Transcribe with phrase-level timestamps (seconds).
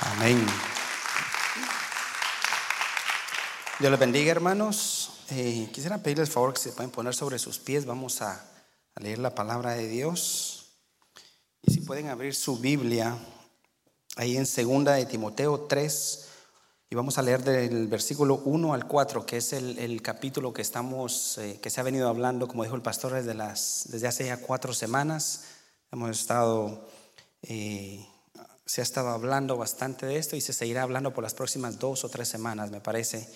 [0.00, 0.44] Amén.
[3.78, 5.10] Dios les bendiga, hermanos.
[5.30, 7.86] Eh, quisiera pedirles favor que se pueden poner sobre sus pies.
[7.86, 8.32] Vamos a,
[8.94, 10.66] a leer la palabra de Dios.
[11.62, 13.16] Y si pueden abrir su Biblia
[14.16, 16.28] ahí en segunda de Timoteo 3
[16.90, 20.62] y vamos a leer del versículo 1 al 4, que es el, el capítulo que
[20.62, 24.26] estamos, eh, que se ha venido hablando, como dijo el pastor, desde, las, desde hace
[24.26, 25.44] ya cuatro semanas.
[25.90, 26.86] Hemos estado
[27.42, 28.06] eh,
[28.66, 32.04] se ha estado hablando bastante de esto y se seguirá hablando por las próximas dos
[32.04, 33.28] o tres semanas, me parece.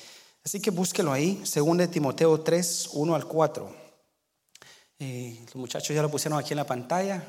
[0.45, 3.77] Así que búsquelo ahí, según de Timoteo 3, 1 al 4.
[5.01, 7.23] Eh, los muchachos ya lo pusieron aquí en la pantalla.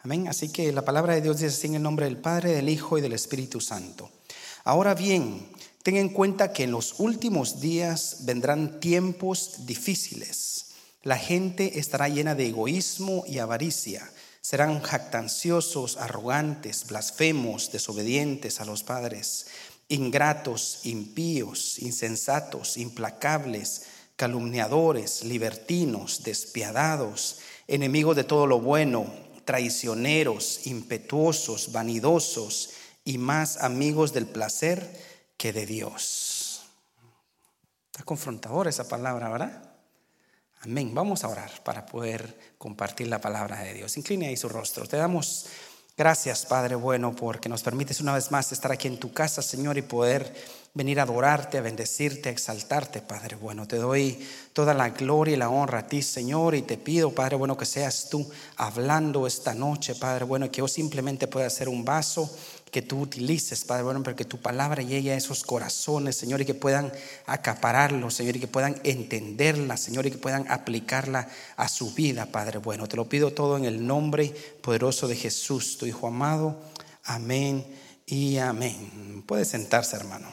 [0.00, 0.28] Amén.
[0.28, 2.98] Así que la palabra de Dios dice así en el nombre del Padre, del Hijo
[2.98, 4.10] y del Espíritu Santo.
[4.62, 5.50] Ahora bien,
[5.82, 10.66] ten en cuenta que en los últimos días vendrán tiempos difíciles.
[11.02, 14.08] La gente estará llena de egoísmo y avaricia
[14.40, 19.46] Serán jactanciosos, arrogantes, blasfemos, desobedientes a los padres,
[19.88, 23.86] ingratos, impíos, insensatos, implacables,
[24.16, 29.06] calumniadores, libertinos, despiadados, enemigos de todo lo bueno,
[29.44, 32.70] traicioneros, impetuosos, vanidosos
[33.04, 35.00] y más amigos del placer
[35.36, 36.62] que de Dios.
[37.92, 39.67] Está confrontador esa palabra, ¿verdad?
[40.62, 40.92] Amén.
[40.92, 43.96] Vamos a orar para poder compartir la palabra de Dios.
[43.96, 44.88] Incline ahí su rostro.
[44.88, 45.46] Te damos
[45.96, 49.78] gracias, Padre bueno, porque nos permites una vez más estar aquí en tu casa, Señor,
[49.78, 50.34] y poder
[50.74, 53.68] venir a adorarte, a bendecirte, a exaltarte, Padre bueno.
[53.68, 54.18] Te doy
[54.52, 57.64] toda la gloria y la honra a ti, Señor, y te pido, Padre bueno, que
[57.64, 62.28] seas tú hablando esta noche, Padre bueno, que yo simplemente pueda ser un vaso
[62.70, 66.44] que tú utilices, Padre bueno, para que tu palabra llegue a esos corazones, Señor, y
[66.44, 66.92] que puedan
[67.26, 72.58] acapararlo, Señor, y que puedan entenderla, Señor, y que puedan aplicarla a su vida, Padre
[72.58, 72.86] bueno.
[72.86, 76.60] Te lo pido todo en el nombre poderoso de Jesús, tu Hijo amado.
[77.04, 77.66] Amén
[78.06, 79.24] y amén.
[79.26, 80.28] Puede sentarse, hermano.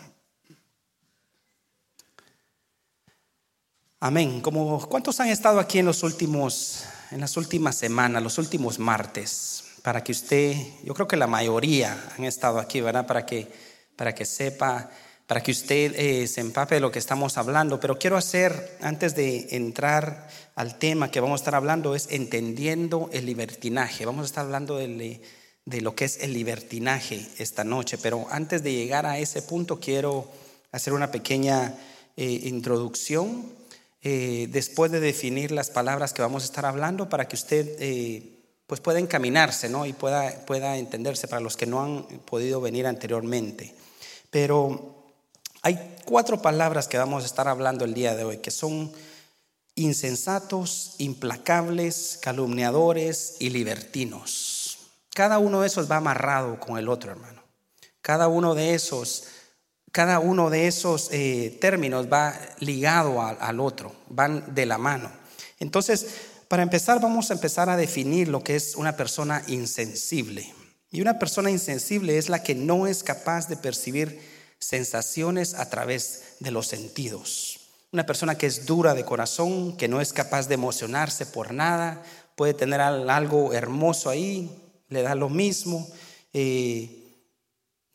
[3.99, 4.41] Amén.
[4.41, 9.64] Como cuántos han estado aquí en los últimos en las últimas semanas, los últimos martes?
[9.85, 13.05] Para que usted, yo creo que la mayoría han estado aquí, ¿verdad?
[13.05, 13.47] Para que,
[13.95, 14.89] para que sepa,
[15.27, 17.79] para que usted eh, se empape de lo que estamos hablando.
[17.79, 23.11] Pero quiero hacer, antes de entrar al tema que vamos a estar hablando, es entendiendo
[23.13, 24.07] el libertinaje.
[24.07, 25.21] Vamos a estar hablando de,
[25.65, 27.99] de lo que es el libertinaje esta noche.
[27.99, 30.31] Pero antes de llegar a ese punto, quiero
[30.71, 31.75] hacer una pequeña
[32.17, 33.53] eh, introducción.
[34.01, 38.34] Eh, después de definir las palabras que vamos a estar hablando, para que usted
[38.67, 39.85] pues pueda encaminarse ¿no?
[39.85, 43.75] y pueda, pueda entenderse para los que no han podido venir anteriormente.
[44.29, 44.95] Pero
[45.61, 48.91] hay cuatro palabras que vamos a estar hablando el día de hoy, que son
[49.75, 54.77] insensatos, implacables, calumniadores y libertinos.
[55.13, 57.43] Cada uno de esos va amarrado con el otro, hermano.
[58.01, 59.25] Cada uno de esos,
[59.91, 65.11] cada uno de esos eh, términos va ligado al otro, van de la mano.
[65.59, 66.07] Entonces,
[66.47, 70.53] para empezar, vamos a empezar a definir lo que es una persona insensible.
[70.91, 74.19] Y una persona insensible es la que no es capaz de percibir
[74.59, 77.59] sensaciones a través de los sentidos.
[77.91, 82.03] Una persona que es dura de corazón, que no es capaz de emocionarse por nada,
[82.35, 84.49] puede tener algo hermoso ahí,
[84.89, 85.87] le da lo mismo,
[86.33, 87.05] eh,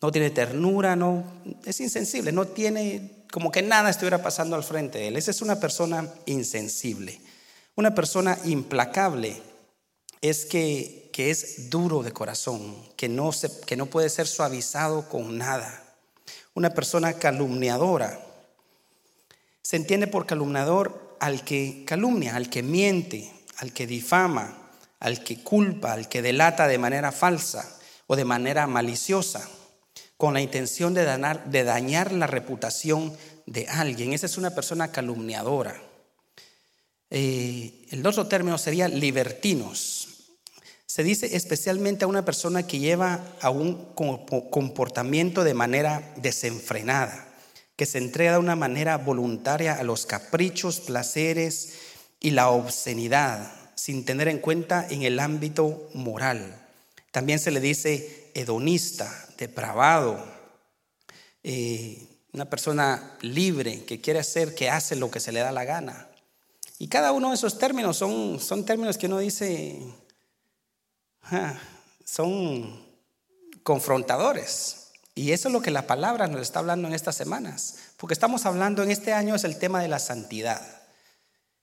[0.00, 1.24] no tiene ternura, no,
[1.64, 5.16] es insensible, no tiene como que nada estuviera pasando al frente de él.
[5.16, 7.20] Esa es una persona insensible.
[7.76, 9.41] Una persona implacable
[10.20, 15.08] es que, que es duro de corazón, que no, se, que no puede ser suavizado
[15.08, 15.82] con nada.
[16.54, 18.20] Una persona calumniadora.
[19.62, 25.42] Se entiende por calumniador al que calumnia, al que miente, al que difama, al que
[25.42, 29.48] culpa, al que delata de manera falsa o de manera maliciosa,
[30.16, 33.16] con la intención de dañar, de dañar la reputación
[33.47, 34.12] de alguien.
[34.12, 35.89] Esa es una persona calumniadora.
[37.10, 40.09] Eh, el otro término sería libertinos.
[40.87, 47.28] Se dice especialmente a una persona que lleva a un comportamiento de manera desenfrenada,
[47.77, 51.74] que se entrega de una manera voluntaria a los caprichos, placeres
[52.21, 56.56] y la obscenidad, sin tener en cuenta en el ámbito moral.
[57.13, 60.24] También se le dice hedonista, depravado,
[61.42, 65.65] eh, una persona libre que quiere hacer, que hace lo que se le da la
[65.65, 66.09] gana.
[66.80, 69.82] Y cada uno de esos términos son, son términos que uno dice,
[72.06, 72.82] son
[73.62, 74.92] confrontadores.
[75.15, 77.77] Y eso es lo que la palabra nos está hablando en estas semanas.
[77.98, 80.62] Porque estamos hablando en este año es el tema de la santidad.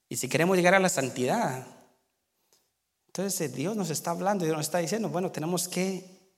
[0.07, 1.65] Y si queremos llegar a la santidad,
[3.07, 6.31] entonces Dios nos está hablando y nos está diciendo, bueno, tenemos que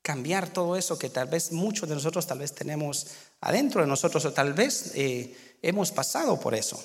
[0.00, 3.06] cambiar todo eso que tal vez muchos de nosotros tal vez tenemos
[3.42, 6.82] adentro de nosotros o tal vez eh, hemos pasado por eso.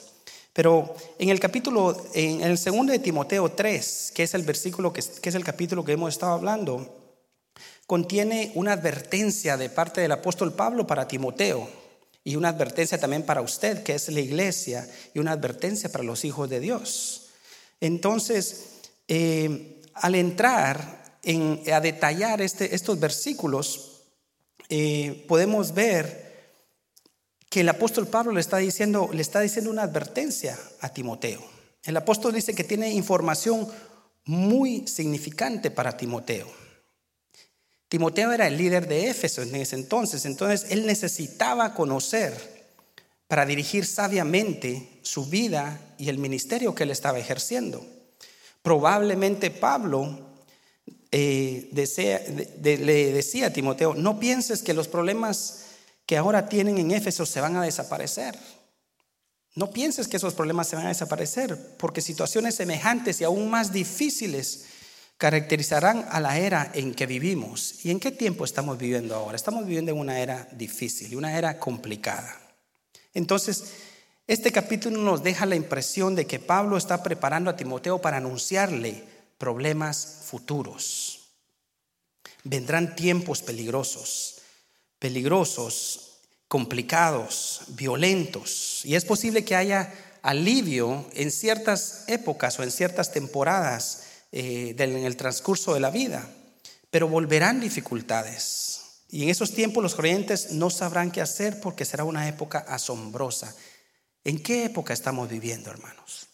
[0.54, 5.00] Pero en el capítulo, en el segundo de Timoteo 3, que es el versículo que,
[5.00, 7.16] es el capítulo que hemos estado hablando,
[7.86, 11.70] contiene una advertencia de parte del apóstol Pablo para Timoteo
[12.24, 16.26] y una advertencia también para usted, que es la iglesia, y una advertencia para los
[16.26, 17.30] hijos de Dios.
[17.80, 18.66] Entonces,
[19.08, 24.04] eh, al entrar en, a detallar este, estos versículos,
[24.70, 26.29] eh, podemos ver
[27.50, 31.44] que el apóstol Pablo le está diciendo, le está diciendo una advertencia a Timoteo.
[31.84, 33.68] El apóstol dice que tiene información
[34.26, 36.48] muy significante para Timoteo.
[37.88, 42.60] Timoteo era el líder de Éfeso en ese entonces, entonces él necesitaba conocer
[43.28, 47.84] para dirigir sabiamente su vida y el ministerio que él estaba ejerciendo.
[48.62, 50.20] Probablemente Pablo
[51.12, 51.70] eh,
[52.62, 55.59] le decía a Timoteo, no pienses que los problemas
[56.10, 58.36] que ahora tienen en Éfeso se van a desaparecer.
[59.54, 63.72] No pienses que esos problemas se van a desaparecer, porque situaciones semejantes y aún más
[63.72, 64.66] difíciles
[65.20, 67.86] caracterizarán a la era en que vivimos.
[67.86, 69.36] ¿Y en qué tiempo estamos viviendo ahora?
[69.36, 72.42] Estamos viviendo en una era difícil y una era complicada.
[73.14, 73.66] Entonces,
[74.26, 79.04] este capítulo nos deja la impresión de que Pablo está preparando a Timoteo para anunciarle
[79.38, 81.30] problemas futuros.
[82.44, 84.39] Vendrán tiempos peligrosos
[85.00, 88.82] peligrosos, complicados, violentos.
[88.84, 95.06] Y es posible que haya alivio en ciertas épocas o en ciertas temporadas eh, en
[95.06, 96.30] el transcurso de la vida,
[96.92, 98.82] pero volverán dificultades.
[99.10, 103.56] Y en esos tiempos los creyentes no sabrán qué hacer porque será una época asombrosa.
[104.24, 106.28] ¿En qué época estamos viviendo, hermanos?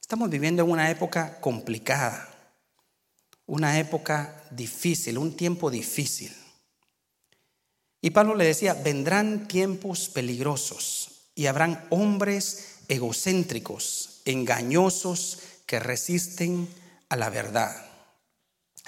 [0.00, 2.28] Estamos viviendo en una época complicada,
[3.46, 6.32] una época difícil, un tiempo difícil.
[8.04, 16.68] Y Pablo le decía, vendrán tiempos peligrosos y habrán hombres egocéntricos, engañosos, que resisten
[17.08, 17.86] a la verdad.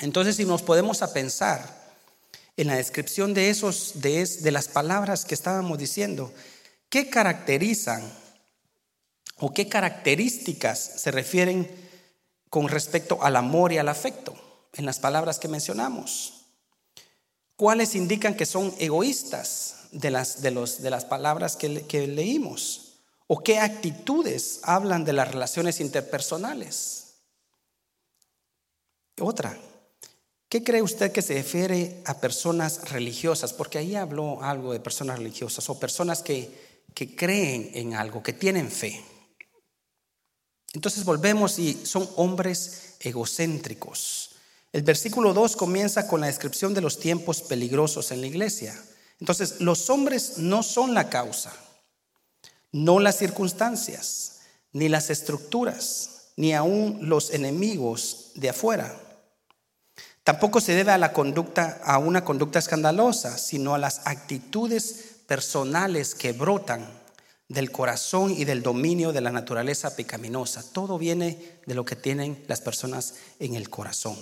[0.01, 1.95] Entonces, si nos podemos a pensar
[2.57, 6.35] en la descripción de esos, de, de las palabras que estábamos diciendo,
[6.89, 8.03] ¿qué caracterizan
[9.37, 11.71] o qué características se refieren
[12.51, 14.35] con respecto al amor y al afecto
[14.73, 16.44] en las palabras que mencionamos?
[17.57, 22.85] ¿Cuáles indican que son egoístas de las, de los, de las palabras que, que leímos?
[23.27, 27.15] ¿O qué actitudes hablan de las relaciones interpersonales?
[29.21, 29.57] Otra,
[30.49, 33.53] ¿qué cree usted que se refiere a personas religiosas?
[33.53, 38.33] Porque ahí habló algo de personas religiosas o personas que, que creen en algo, que
[38.33, 39.03] tienen fe.
[40.73, 44.34] Entonces volvemos y son hombres egocéntricos.
[44.75, 48.77] El versículo 2 comienza con la descripción de los tiempos peligrosos en la iglesia.
[49.21, 51.53] Entonces, los hombres no son la causa,
[52.73, 54.41] no las circunstancias,
[54.73, 59.01] ni las estructuras, ni aún los enemigos de afuera.
[60.25, 66.17] Tampoco se debe a la conducta a una conducta escandalosa, sino a las actitudes personales
[66.17, 66.85] que brotan
[67.49, 70.65] del corazón y del dominio de la naturaleza pecaminosa.
[70.73, 74.17] Todo viene de lo que tienen las personas en el corazón.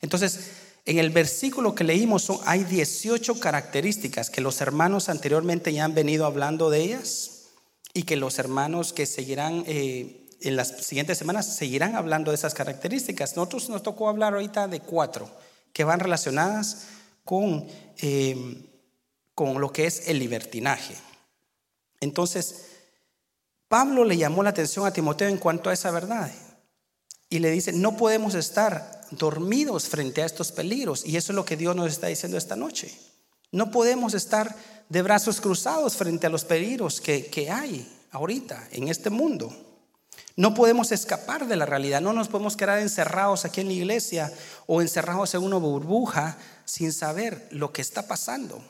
[0.00, 0.50] Entonces,
[0.84, 6.24] en el versículo que leímos hay 18 características que los hermanos anteriormente ya han venido
[6.24, 7.48] hablando de ellas
[7.92, 12.54] y que los hermanos que seguirán eh, en las siguientes semanas seguirán hablando de esas
[12.54, 13.36] características.
[13.36, 15.30] Nosotros nos tocó hablar ahorita de cuatro
[15.72, 16.86] que van relacionadas
[17.24, 17.66] con,
[17.98, 18.64] eh,
[19.34, 20.94] con lo que es el libertinaje.
[22.00, 22.66] Entonces,
[23.68, 26.30] Pablo le llamó la atención a Timoteo en cuanto a esa verdad
[27.28, 31.04] y le dice, no podemos estar dormidos frente a estos peligros.
[31.04, 32.96] Y eso es lo que Dios nos está diciendo esta noche.
[33.50, 34.54] No podemos estar
[34.88, 39.54] de brazos cruzados frente a los peligros que, que hay ahorita en este mundo.
[40.36, 44.32] No podemos escapar de la realidad, no nos podemos quedar encerrados aquí en la iglesia
[44.66, 48.62] o encerrados en una burbuja sin saber lo que está pasando.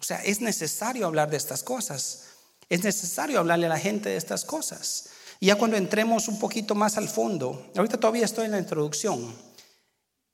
[0.00, 2.24] O sea, es necesario hablar de estas cosas,
[2.68, 5.10] es necesario hablarle a la gente de estas cosas.
[5.40, 9.32] Y ya cuando entremos un poquito más al fondo, ahorita todavía estoy en la introducción,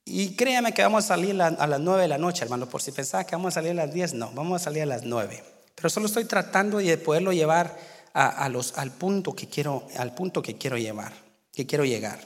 [0.05, 2.91] y créame que vamos a salir a las 9 de la noche, hermano, por si
[2.91, 5.43] pensaba que vamos a salir a las 10, no, vamos a salir a las 9.
[5.73, 7.75] Pero solo estoy tratando de poderlo llevar
[8.13, 11.11] a, los, al, punto que quiero, al punto que quiero llevar,
[11.51, 12.19] que quiero llegar.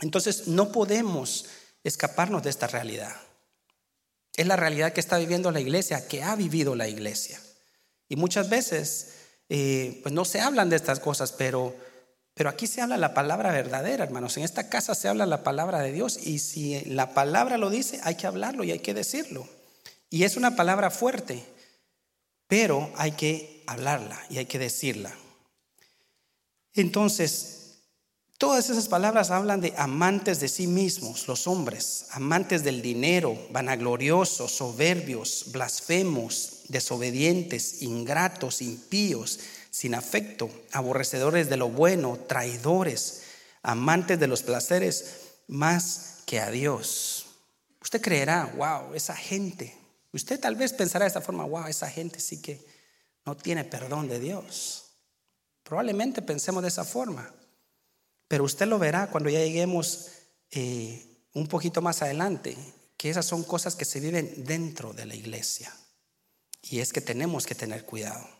[0.00, 1.46] Entonces, no podemos
[1.84, 3.14] escaparnos de esta realidad.
[4.34, 7.40] Es la realidad que está viviendo la iglesia, que ha vivido la iglesia.
[8.08, 9.14] Y muchas veces,
[9.48, 11.74] eh, pues no se hablan de estas cosas, pero
[12.36, 14.36] Pero aquí se habla la palabra verdadera, hermanos.
[14.36, 17.98] En esta casa se habla la palabra de Dios y si la palabra lo dice,
[18.02, 19.48] hay que hablarlo y hay que decirlo.
[20.10, 21.42] Y es una palabra fuerte,
[22.46, 25.16] pero hay que hablarla y hay que decirla.
[26.74, 27.78] Entonces,
[28.36, 34.52] todas esas palabras hablan de amantes de sí mismos, los hombres, amantes del dinero, vanagloriosos,
[34.52, 39.40] soberbios, blasfemos, desobedientes, ingratos, impíos
[39.76, 43.24] sin afecto, aborrecedores de lo bueno, traidores,
[43.62, 47.26] amantes de los placeres más que a Dios.
[47.82, 49.76] Usted creerá, wow, esa gente.
[50.14, 52.58] Usted tal vez pensará de esta forma, wow, esa gente sí que
[53.26, 54.92] no tiene perdón de Dios.
[55.62, 57.30] Probablemente pensemos de esa forma.
[58.28, 60.08] Pero usted lo verá cuando ya lleguemos
[60.52, 62.56] eh, un poquito más adelante,
[62.96, 65.70] que esas son cosas que se viven dentro de la iglesia.
[66.62, 68.35] Y es que tenemos que tener cuidado.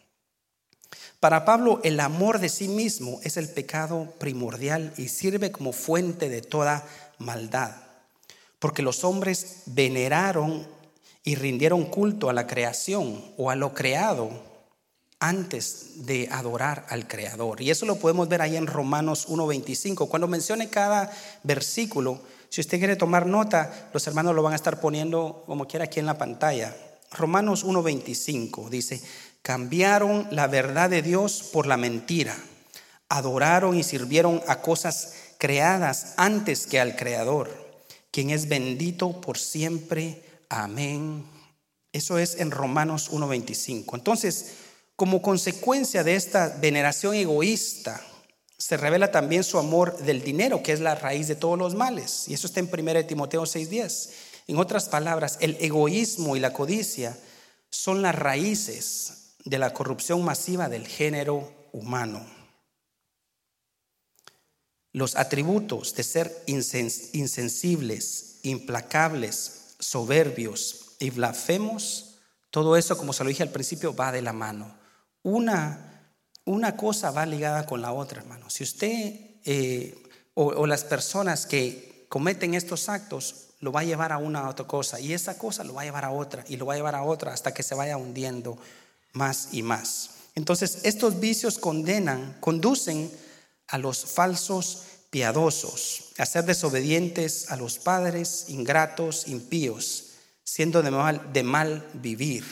[1.20, 6.28] Para Pablo, el amor de sí mismo es el pecado primordial y sirve como fuente
[6.28, 6.86] de toda
[7.18, 7.72] maldad,
[8.58, 10.66] porque los hombres veneraron
[11.24, 14.30] y rindieron culto a la creación o a lo creado
[15.18, 17.60] antes de adorar al Creador.
[17.60, 20.08] Y eso lo podemos ver ahí en Romanos 1.25.
[20.08, 21.10] Cuando mencione cada
[21.42, 25.86] versículo, si usted quiere tomar nota, los hermanos lo van a estar poniendo como quiera
[25.86, 26.76] aquí en la pantalla.
[27.12, 29.00] Romanos 1.25 dice,
[29.46, 32.36] Cambiaron la verdad de Dios por la mentira.
[33.08, 37.56] Adoraron y sirvieron a cosas creadas antes que al Creador,
[38.10, 40.20] quien es bendito por siempre.
[40.48, 41.24] Amén.
[41.92, 43.94] Eso es en Romanos 1.25.
[43.94, 44.54] Entonces,
[44.96, 48.04] como consecuencia de esta veneración egoísta,
[48.58, 52.24] se revela también su amor del dinero, que es la raíz de todos los males.
[52.26, 54.10] Y eso está en 1 Timoteo 6.10.
[54.48, 57.16] En otras palabras, el egoísmo y la codicia
[57.70, 59.15] son las raíces
[59.46, 62.26] de la corrupción masiva del género humano.
[64.92, 72.16] Los atributos de ser insensibles, implacables, soberbios y blasfemos,
[72.50, 74.74] todo eso, como se lo dije al principio, va de la mano.
[75.22, 76.12] Una,
[76.44, 78.50] una cosa va ligada con la otra, hermano.
[78.50, 79.94] Si usted eh,
[80.34, 84.66] o, o las personas que cometen estos actos lo va a llevar a una otra
[84.66, 86.94] cosa y esa cosa lo va a llevar a otra y lo va a llevar
[86.94, 88.58] a otra hasta que se vaya hundiendo
[89.16, 90.10] más y más.
[90.34, 93.10] Entonces, estos vicios condenan, conducen
[93.66, 100.12] a los falsos piadosos, a ser desobedientes a los padres, ingratos, impíos,
[100.44, 102.44] siendo de mal, de mal vivir.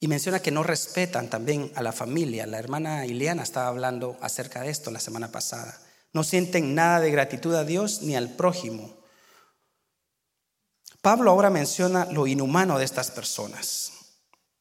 [0.00, 2.46] Y menciona que no respetan también a la familia.
[2.46, 5.78] La hermana Ileana estaba hablando acerca de esto la semana pasada.
[6.14, 8.96] No sienten nada de gratitud a Dios ni al prójimo.
[11.02, 13.89] Pablo ahora menciona lo inhumano de estas personas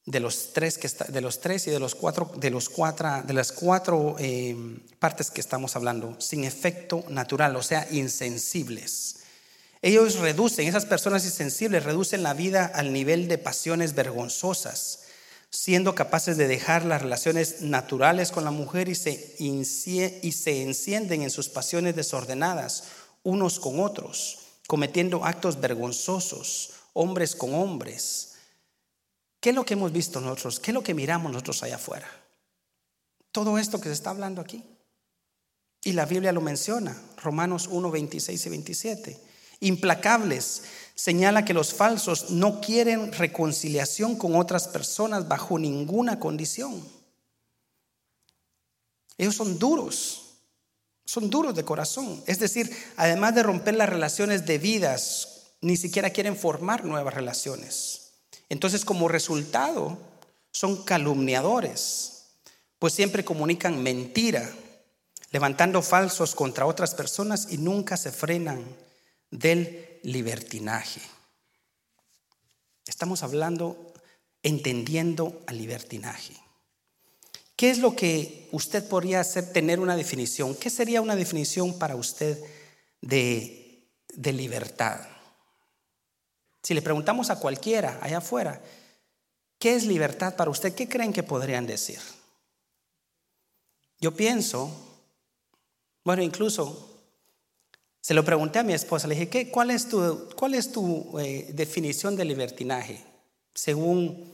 [0.09, 3.33] de los tres, que de los tres y de, los cuatro, de, los cuatro, de
[3.33, 4.55] las cuatro eh,
[4.97, 9.17] partes que estamos hablando, sin efecto natural, o sea, insensibles.
[9.83, 15.01] Ellos reducen, esas personas insensibles reducen la vida al nivel de pasiones vergonzosas,
[15.51, 21.21] siendo capaces de dejar las relaciones naturales con la mujer y se, y se encienden
[21.21, 22.85] en sus pasiones desordenadas
[23.21, 28.28] unos con otros, cometiendo actos vergonzosos, hombres con hombres
[29.39, 30.59] ¿Qué es lo que hemos visto nosotros?
[30.59, 32.07] ¿Qué es lo que miramos nosotros allá afuera?
[33.31, 34.63] Todo esto que se está hablando aquí.
[35.83, 39.19] Y la Biblia lo menciona, Romanos 1, 26 y 27.
[39.61, 40.63] Implacables
[40.95, 46.83] señala que los falsos no quieren reconciliación con otras personas bajo ninguna condición.
[49.17, 50.37] Ellos son duros,
[51.05, 52.21] son duros de corazón.
[52.25, 58.08] Es decir, además de romper las relaciones debidas, ni siquiera quieren formar nuevas relaciones.
[58.49, 59.97] Entonces, como resultado,
[60.51, 62.25] son calumniadores,
[62.79, 64.51] pues siempre comunican mentira,
[65.31, 68.63] levantando falsos contra otras personas y nunca se frenan
[69.29, 71.01] del libertinaje.
[72.87, 73.93] Estamos hablando,
[74.41, 76.33] entendiendo al libertinaje.
[77.55, 80.55] ¿Qué es lo que usted podría hacer, tener una definición?
[80.55, 82.41] ¿Qué sería una definición para usted
[83.01, 85.01] de, libertad?
[86.69, 88.61] Si le preguntamos a cualquiera allá afuera,
[89.57, 90.75] ¿qué es libertad para usted?
[90.75, 91.97] ¿Qué creen que podrían decir?
[93.99, 94.69] Yo pienso,
[96.03, 97.01] bueno, incluso
[97.99, 101.17] se lo pregunté a mi esposa, le dije, ¿qué, ¿cuál es tu, cuál es tu
[101.17, 103.03] eh, definición de libertinaje
[103.55, 104.31] según,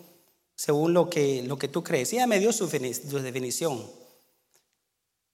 [0.57, 2.11] según lo, que, lo que tú crees?
[2.11, 3.81] Y ella me dio su, su definición.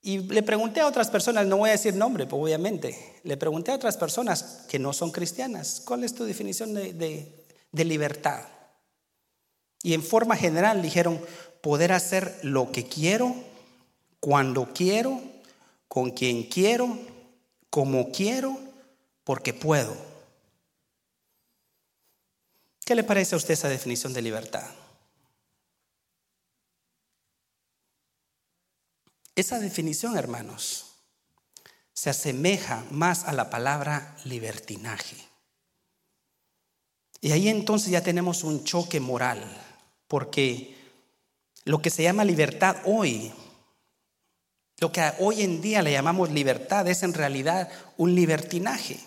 [0.02, 3.72] Y le pregunté a otras personas, no voy a decir nombre, pues, obviamente, le pregunté
[3.72, 8.42] a otras personas que no son cristianas, ¿cuál es tu definición de, de libertad?
[9.84, 11.20] Y en forma general dijeron,
[11.62, 13.36] poder hacer lo que quiero
[14.20, 15.22] cuando quiero,
[15.88, 16.98] con quien quiero,
[17.70, 18.58] como quiero,
[19.24, 19.96] porque puedo.
[22.86, 24.68] ¿Qué le parece a usted esa definición de libertad?
[29.36, 30.92] Esa definición, hermanos,
[31.94, 35.16] se asemeja más a la palabra libertinaje.
[37.22, 39.44] Y ahí entonces ya tenemos un choque moral,
[40.08, 40.76] porque
[41.64, 43.32] lo que se llama libertad hoy,
[44.80, 49.00] lo que hoy en día le llamamos libertad, es en realidad un libertinaje.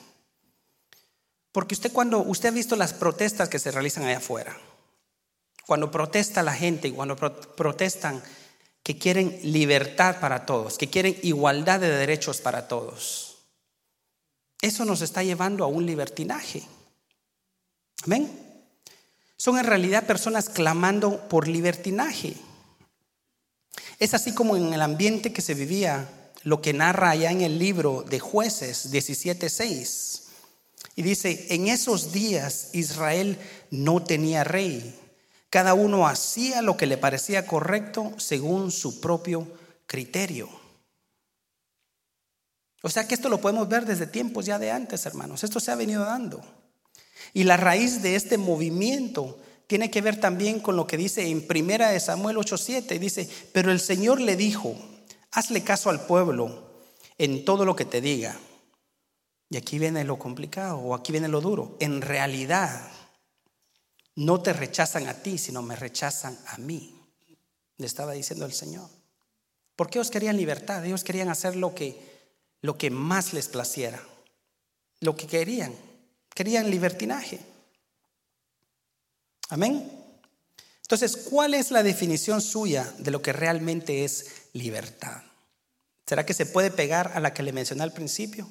[1.51, 4.57] Porque usted cuando usted ha visto las protestas que se realizan allá afuera,
[5.67, 8.23] cuando protesta la gente y cuando protestan
[8.85, 13.39] que quieren libertad para todos, que quieren igualdad de derechos para todos.
[14.61, 16.63] Eso nos está llevando a un libertinaje.
[18.05, 18.31] Amén.
[19.39, 22.37] Son en realidad personas clamando por libertinaje.
[23.99, 27.59] Es así como en el ambiente que se vivía, lo que narra allá en el
[27.59, 30.25] libro de jueces 17.6.
[30.97, 33.39] Y dice, en esos días Israel
[33.71, 34.95] no tenía rey
[35.55, 39.47] cada uno hacía lo que le parecía correcto según su propio
[39.87, 40.49] criterio.
[42.83, 45.45] O sea que esto lo podemos ver desde tiempos ya de antes, hermanos.
[45.45, 46.41] Esto se ha venido dando.
[47.33, 51.47] Y la raíz de este movimiento tiene que ver también con lo que dice en
[51.47, 54.75] Primera de Samuel 8:7, dice, "Pero el Señor le dijo:
[55.31, 56.83] Hazle caso al pueblo
[57.17, 58.37] en todo lo que te diga."
[59.51, 61.77] Y aquí viene lo complicado o aquí viene lo duro.
[61.79, 62.91] En realidad,
[64.17, 66.95] no te rechazan a ti, sino me rechazan a mí,
[67.77, 68.89] le estaba diciendo el Señor.
[69.77, 72.01] Porque ellos querían libertad, ellos querían hacer lo que,
[72.61, 74.03] lo que más les placiera,
[75.01, 75.75] lo que querían,
[76.35, 77.41] querían libertinaje.
[79.49, 79.91] Amén.
[80.83, 85.23] Entonces, ¿cuál es la definición suya de lo que realmente es libertad?
[86.07, 88.49] ¿Será que se puede pegar a la que le mencioné al principio?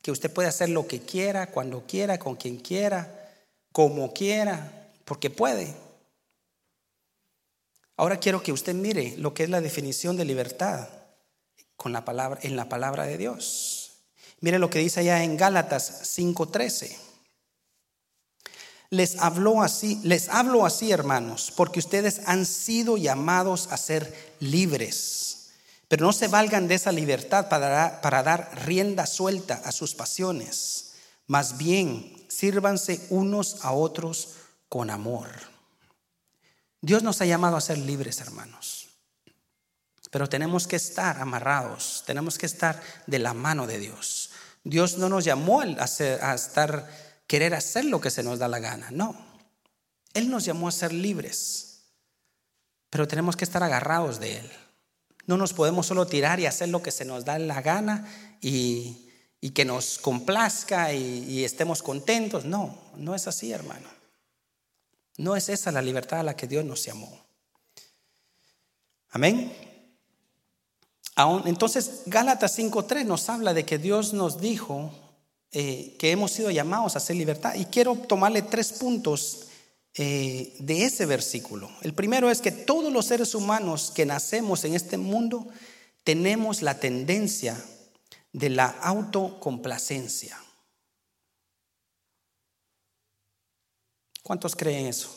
[0.00, 3.32] Que usted puede hacer lo que quiera, cuando quiera, con quien quiera,
[3.72, 4.81] como quiera,
[5.12, 5.76] porque puede.
[7.98, 10.88] Ahora quiero que usted mire lo que es la definición de libertad
[11.76, 14.04] con la palabra, en la palabra de Dios.
[14.40, 16.96] Mire lo que dice allá en Gálatas 5:13.
[18.88, 25.50] Les habló así, les hablo así, hermanos, porque ustedes han sido llamados a ser libres.
[25.88, 30.92] Pero no se valgan de esa libertad para, para dar rienda suelta a sus pasiones.
[31.26, 34.36] Más bien, sírvanse unos a otros
[34.72, 35.28] con amor.
[36.80, 38.88] Dios nos ha llamado a ser libres, hermanos.
[40.10, 44.30] Pero tenemos que estar amarrados, tenemos que estar de la mano de Dios.
[44.64, 46.90] Dios no nos llamó a, a estar,
[47.26, 49.14] querer hacer lo que se nos da la gana, no.
[50.14, 51.82] Él nos llamó a ser libres,
[52.88, 54.50] pero tenemos que estar agarrados de Él.
[55.26, 58.08] No nos podemos solo tirar y hacer lo que se nos da la gana
[58.40, 59.10] y,
[59.54, 62.46] que nos complazca y estemos contentos.
[62.46, 64.01] No, no es así, hermano.
[65.22, 67.16] No es esa la libertad a la que Dios nos llamó.
[69.10, 69.52] Amén.
[71.44, 74.92] Entonces, Gálatas 5.3 nos habla de que Dios nos dijo
[75.52, 77.54] eh, que hemos sido llamados a hacer libertad.
[77.54, 79.46] Y quiero tomarle tres puntos
[79.94, 81.70] eh, de ese versículo.
[81.82, 85.46] El primero es que todos los seres humanos que nacemos en este mundo
[86.02, 87.64] tenemos la tendencia
[88.32, 90.36] de la autocomplacencia.
[94.22, 95.10] ¿Cuántos creen eso?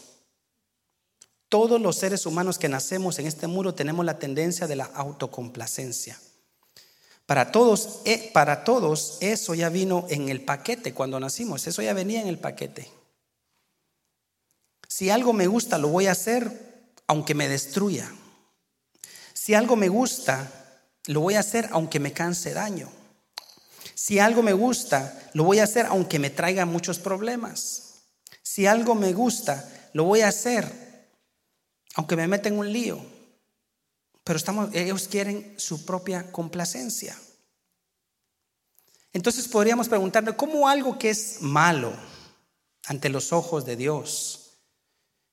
[1.47, 6.19] Todos los seres humanos que nacemos en este muro tenemos la tendencia de la autocomplacencia.
[7.25, 11.93] Para todos, eh, para todos eso ya vino en el paquete cuando nacimos, eso ya
[11.93, 12.91] venía en el paquete.
[14.87, 18.11] Si algo me gusta, lo voy a hacer aunque me destruya.
[19.33, 22.89] Si algo me gusta, lo voy a hacer aunque me canse daño.
[23.93, 27.84] Si algo me gusta, lo voy a hacer aunque me traiga muchos problemas.
[28.45, 31.09] Si algo me gusta, lo voy a hacer,
[31.95, 33.03] aunque me meten en un lío.
[34.23, 37.19] Pero estamos, ellos quieren su propia complacencia.
[39.13, 41.91] Entonces podríamos preguntarle, ¿cómo algo que es malo
[42.85, 44.59] ante los ojos de Dios,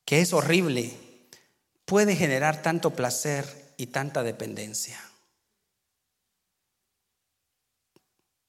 [0.07, 0.97] que es horrible,
[1.85, 4.99] puede generar tanto placer y tanta dependencia?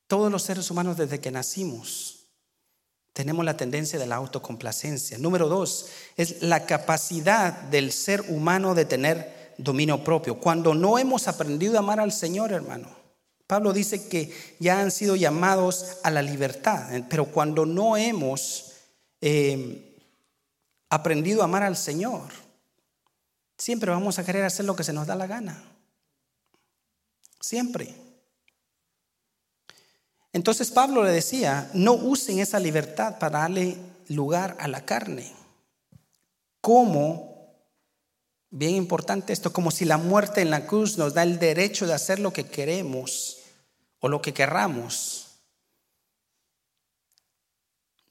[0.08, 2.13] Todos los seres humanos desde que nacimos
[3.14, 5.20] tenemos la tendencia de la autocomplacencia.
[5.20, 10.40] Número dos, es la capacidad del ser humano de tener dominio propio.
[10.40, 12.90] Cuando no hemos aprendido a amar al Señor, hermano.
[13.46, 18.72] Pablo dice que ya han sido llamados a la libertad, pero cuando no hemos
[19.22, 19.96] eh,
[20.90, 22.24] aprendido a amar al Señor,
[23.58, 25.62] siempre vamos a querer hacer lo que se nos da la gana.
[27.40, 28.03] Siempre.
[30.34, 33.78] Entonces Pablo le decía, no usen esa libertad para darle
[34.10, 35.32] lugar a la carne.
[36.60, 37.56] Como,
[38.50, 41.94] bien importante esto, como si la muerte en la cruz nos da el derecho de
[41.94, 43.38] hacer lo que queremos
[44.00, 45.28] o lo que querramos.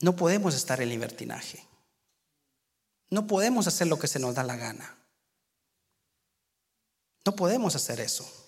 [0.01, 1.67] No podemos estar en libertinaje.
[3.11, 4.97] No podemos hacer lo que se nos da la gana.
[7.27, 8.42] No podemos hacer eso.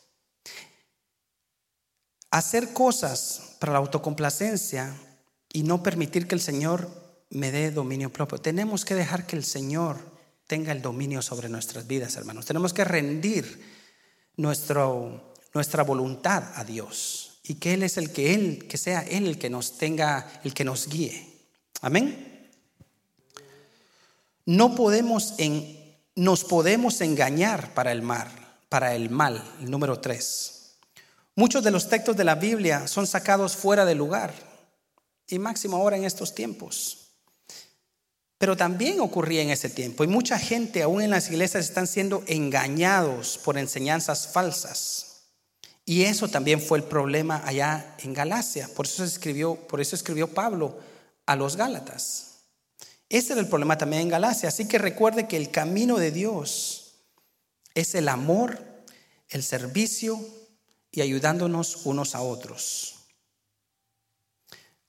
[2.35, 4.92] Hacer cosas para la autocomplacencia
[5.53, 6.90] y no permitir que el Señor
[7.31, 8.38] me dé dominio propio.
[8.38, 9.99] Tenemos que dejar que el Señor
[10.49, 12.44] tenga el dominio sobre nuestras vidas, hermanos.
[12.44, 13.62] Tenemos que rendir
[14.37, 19.38] nuestra voluntad a Dios y que Él es el que Él, que sea Él el
[19.38, 21.47] que nos tenga, el que nos guíe.
[21.83, 22.51] Amén.
[24.44, 28.29] No podemos en, nos podemos engañar para el mal,
[28.68, 30.63] para el mal, el número tres.
[31.37, 34.33] Muchos de los textos de la Biblia son sacados fuera de lugar
[35.27, 37.09] y máximo ahora en estos tiempos.
[38.38, 42.23] Pero también ocurría en ese tiempo y mucha gente aún en las iglesias están siendo
[42.27, 45.23] engañados por enseñanzas falsas.
[45.85, 48.68] Y eso también fue el problema allá en Galacia.
[48.75, 50.79] Por eso escribió, por eso escribió Pablo
[51.27, 52.42] a los Gálatas.
[53.09, 54.49] Ese era el problema también en Galacia.
[54.49, 56.94] Así que recuerde que el camino de Dios
[57.75, 58.62] es el amor,
[59.29, 60.20] el servicio
[60.94, 62.94] y ayudándonos unos a otros.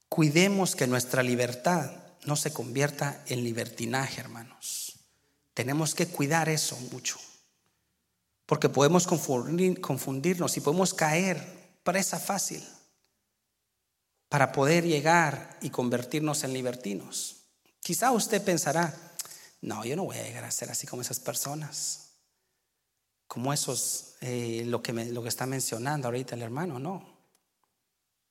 [0.07, 1.91] Cuidemos que nuestra libertad
[2.25, 4.99] no se convierta en libertinaje, hermanos.
[5.55, 7.17] Tenemos que cuidar eso mucho.
[8.45, 11.43] Porque podemos confundirnos y podemos caer
[11.83, 12.63] presa fácil
[14.29, 17.37] para poder llegar y convertirnos en libertinos.
[17.79, 18.93] Quizá usted pensará,
[19.61, 22.04] no, yo no voy a llegar a ser así como esas personas,
[23.27, 27.15] como esos, eh, lo, que lo que está mencionando ahorita el hermano, no.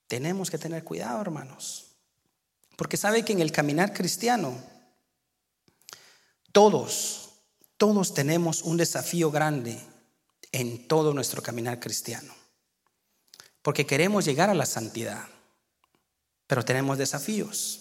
[0.06, 1.86] Tenemos que tener cuidado, hermanos,
[2.76, 4.56] porque sabe que en el caminar cristiano,
[6.52, 7.30] todos,
[7.76, 9.80] todos tenemos un desafío grande
[10.52, 12.32] en todo nuestro caminar cristiano,
[13.62, 15.24] porque queremos llegar a la santidad,
[16.46, 17.80] pero tenemos desafíos.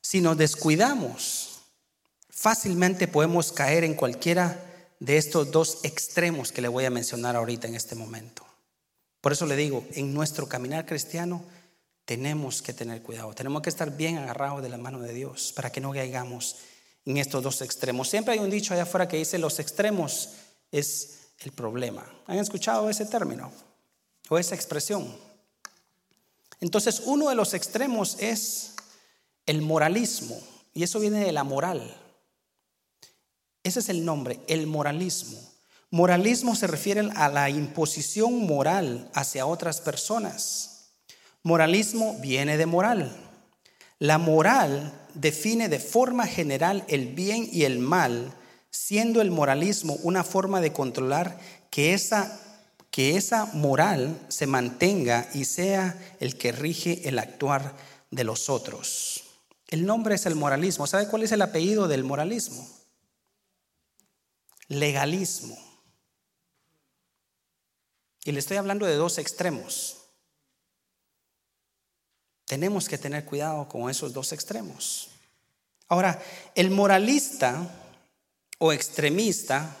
[0.00, 1.60] Si nos descuidamos,
[2.28, 7.68] fácilmente podemos caer en cualquiera de estos dos extremos que le voy a mencionar ahorita
[7.68, 8.44] en este momento.
[9.20, 11.44] Por eso le digo, en nuestro caminar cristiano
[12.04, 15.72] tenemos que tener cuidado, tenemos que estar bien agarrados de la mano de Dios para
[15.72, 16.56] que no caigamos
[17.04, 18.08] en estos dos extremos.
[18.08, 20.30] Siempre hay un dicho allá afuera que dice los extremos
[20.70, 22.04] es el problema.
[22.26, 23.52] ¿Han escuchado ese término
[24.28, 25.16] o esa expresión?
[26.60, 28.74] Entonces, uno de los extremos es
[29.46, 30.40] el moralismo,
[30.72, 31.94] y eso viene de la moral.
[33.64, 35.38] Ese es el nombre, el moralismo.
[35.90, 40.90] Moralismo se refiere a la imposición moral hacia otras personas.
[41.42, 43.16] Moralismo viene de moral.
[43.98, 48.34] La moral define de forma general el bien y el mal,
[48.70, 51.38] siendo el moralismo una forma de controlar
[51.70, 52.38] que esa,
[52.90, 57.76] que esa moral se mantenga y sea el que rige el actuar
[58.10, 59.22] de los otros.
[59.68, 60.86] El nombre es el moralismo.
[60.86, 62.68] ¿Sabe cuál es el apellido del moralismo?
[64.68, 65.56] Legalismo.
[68.24, 69.98] Y le estoy hablando de dos extremos.
[72.46, 75.10] Tenemos que tener cuidado con esos dos extremos.
[75.88, 76.22] Ahora,
[76.54, 77.68] el moralista
[78.58, 79.76] o extremista,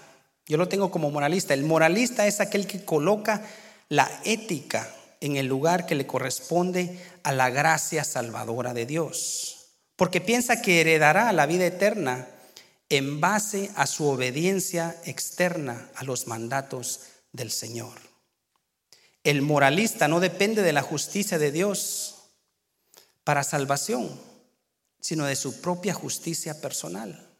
[0.46, 3.46] yo lo tengo como moralista, el moralista es aquel que coloca
[3.88, 9.54] la ética en el lugar que le corresponde a la gracia salvadora de Dios
[9.96, 12.26] porque piensa que heredará la vida eterna
[12.88, 17.00] en base a su obediencia externa a los mandatos
[17.32, 17.98] del Señor.
[19.22, 22.16] El moralista no depende de la justicia de Dios
[23.24, 24.10] para salvación,
[25.00, 27.30] sino de su propia justicia personal.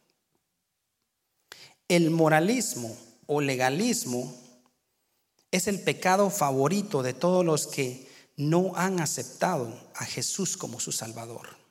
[1.87, 4.35] El moralismo o legalismo
[5.51, 10.91] es el pecado favorito de todos los que no han aceptado a Jesús como su
[10.91, 11.64] Salvador.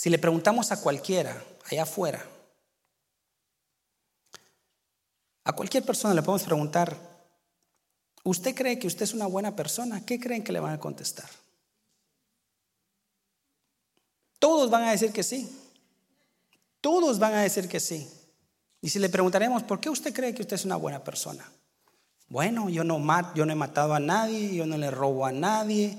[0.00, 2.24] Si le preguntamos a cualquiera allá afuera,
[5.44, 6.96] a cualquier persona le podemos preguntar,
[8.24, 10.02] ¿usted cree que usted es una buena persona?
[10.06, 11.28] ¿Qué creen que le van a contestar?
[14.38, 15.54] Todos van a decir que sí.
[16.80, 18.08] Todos van a decir que sí.
[18.80, 21.44] Y si le preguntaremos, ¿por qué usted cree que usted es una buena persona?
[22.30, 22.96] Bueno, yo no,
[23.34, 25.98] yo no he matado a nadie, yo no le robo a nadie,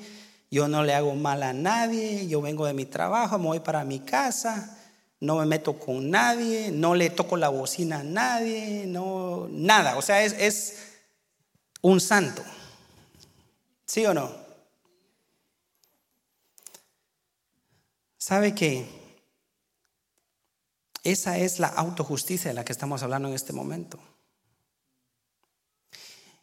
[0.52, 3.86] yo no le hago mal a nadie, yo vengo de mi trabajo, me voy para
[3.86, 4.78] mi casa,
[5.22, 9.96] no me meto con nadie, no le toco la bocina a nadie, no, nada.
[9.98, 10.78] O sea, es,
[11.82, 12.44] un santo.
[13.86, 14.30] ¿Sí o no?
[18.18, 18.86] ¿Sabe que
[21.04, 24.00] esa es la autojusticia de la que estamos hablando en este momento?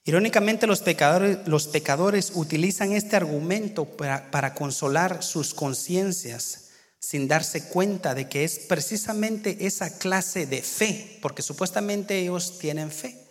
[0.08, 7.68] Irónicamente, los pecadores, los pecadores utilizan este argumento para, para consolar sus conciencias sin darse
[7.68, 13.22] cuenta de que es precisamente esa clase de fe, porque supuestamente ellos tienen fe.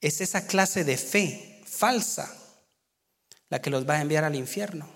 [0.00, 2.36] Es esa clase de fe falsa
[3.48, 4.90] la que los va a enviar al infierno.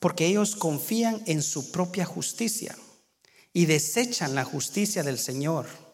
[0.00, 2.76] Porque ellos confían en su propia justicia
[3.54, 5.85] y desechan la justicia del Señor.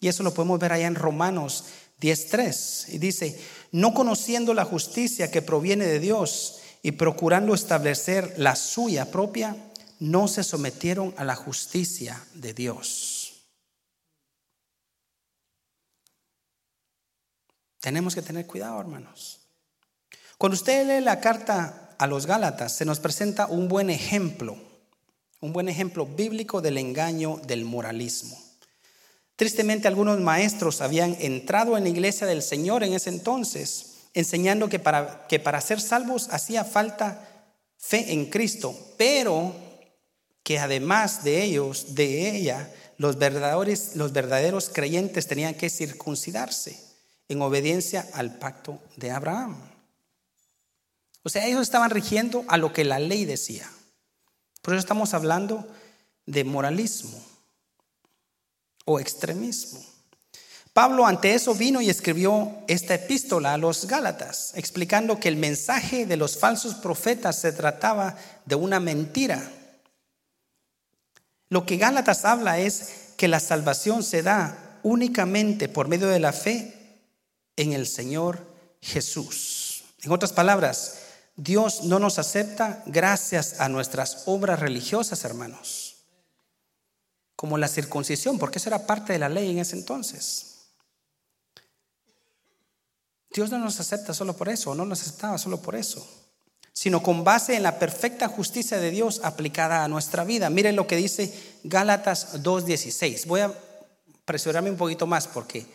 [0.00, 1.64] Y eso lo podemos ver allá en Romanos
[2.00, 2.94] 10.3.
[2.94, 3.40] Y dice,
[3.72, 9.56] no conociendo la justicia que proviene de Dios y procurando establecer la suya propia,
[9.98, 13.26] no se sometieron a la justicia de Dios.
[17.80, 19.40] Tenemos que tener cuidado, hermanos.
[20.38, 24.58] Cuando usted lee la carta a los Gálatas, se nos presenta un buen ejemplo,
[25.40, 28.45] un buen ejemplo bíblico del engaño del moralismo.
[29.36, 34.78] Tristemente algunos maestros habían entrado en la iglesia del Señor en ese entonces, enseñando que
[34.78, 37.22] para, que para ser salvos hacía falta
[37.76, 39.54] fe en Cristo, pero
[40.42, 46.82] que además de ellos, de ella, los verdaderos, los verdaderos creyentes tenían que circuncidarse
[47.28, 49.56] en obediencia al pacto de Abraham.
[51.24, 53.70] O sea, ellos estaban rigiendo a lo que la ley decía.
[54.62, 55.66] Por eso estamos hablando
[56.24, 57.35] de moralismo
[58.86, 59.84] o extremismo.
[60.72, 66.04] Pablo ante eso vino y escribió esta epístola a los Gálatas, explicando que el mensaje
[66.04, 69.50] de los falsos profetas se trataba de una mentira.
[71.48, 76.34] Lo que Gálatas habla es que la salvación se da únicamente por medio de la
[76.34, 76.74] fe
[77.56, 78.46] en el Señor
[78.82, 79.84] Jesús.
[80.02, 80.98] En otras palabras,
[81.36, 85.85] Dios no nos acepta gracias a nuestras obras religiosas, hermanos
[87.36, 90.56] como la circuncisión, porque eso era parte de la ley en ese entonces.
[93.30, 96.08] Dios no nos acepta solo por eso, no nos aceptaba solo por eso,
[96.72, 100.48] sino con base en la perfecta justicia de Dios aplicada a nuestra vida.
[100.48, 103.26] Miren lo que dice Gálatas 2.16.
[103.26, 103.52] Voy a
[104.24, 105.66] presionarme un poquito más porque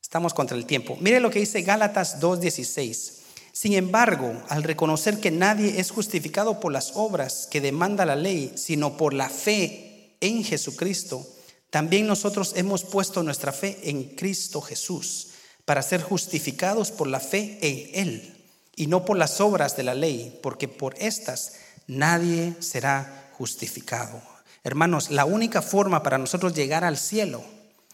[0.00, 0.96] estamos contra el tiempo.
[1.00, 3.16] Miren lo que dice Gálatas 2.16.
[3.52, 8.52] Sin embargo, al reconocer que nadie es justificado por las obras que demanda la ley,
[8.56, 9.87] sino por la fe
[10.20, 11.26] en Jesucristo,
[11.70, 15.28] también nosotros hemos puesto nuestra fe en Cristo Jesús
[15.64, 18.34] para ser justificados por la fe en Él
[18.74, 21.54] y no por las obras de la ley, porque por estas
[21.86, 24.22] nadie será justificado.
[24.64, 27.42] Hermanos, la única forma para nosotros llegar al cielo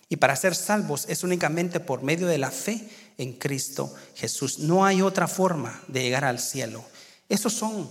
[0.08, 4.58] y para ser salvos es únicamente por medio de la fe en Cristo Jesús.
[4.58, 6.84] No hay otra forma de llegar al cielo.
[7.28, 7.90] Esos son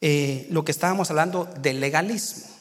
[0.00, 2.53] eh, lo que estábamos hablando del legalismo.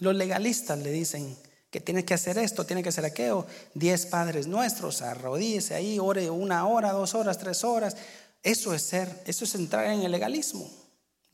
[0.00, 1.36] Los legalistas le dicen
[1.70, 3.46] que tiene que hacer esto, tiene que hacer aquello.
[3.74, 7.96] Diez padres nuestros, arrodíese ahí, ore una hora, dos horas, tres horas.
[8.42, 10.68] Eso es ser, eso es entrar en el legalismo.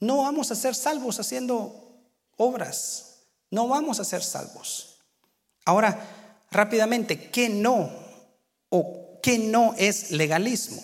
[0.00, 2.02] No vamos a ser salvos haciendo
[2.36, 3.22] obras.
[3.50, 4.98] No vamos a ser salvos.
[5.64, 7.90] Ahora, rápidamente, ¿qué no
[8.68, 10.82] o qué no es legalismo?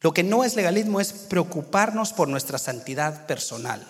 [0.00, 3.86] Lo que no es legalismo es preocuparnos por nuestra santidad personal.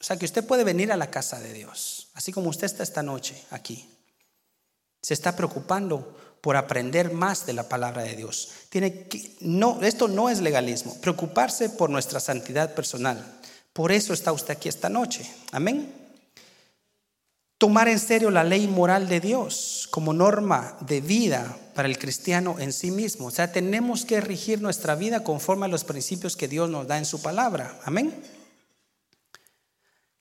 [0.00, 2.82] O sea que usted puede venir a la casa de Dios, así como usted está
[2.82, 3.88] esta noche aquí.
[5.02, 8.50] Se está preocupando por aprender más de la palabra de Dios.
[8.68, 13.24] Tiene que, no, esto no es legalismo, preocuparse por nuestra santidad personal.
[13.72, 15.28] Por eso está usted aquí esta noche.
[15.52, 15.94] Amén.
[17.58, 22.56] Tomar en serio la ley moral de Dios como norma de vida para el cristiano
[22.60, 23.26] en sí mismo.
[23.26, 26.98] O sea, tenemos que regir nuestra vida conforme a los principios que Dios nos da
[26.98, 27.80] en su palabra.
[27.84, 28.14] Amén.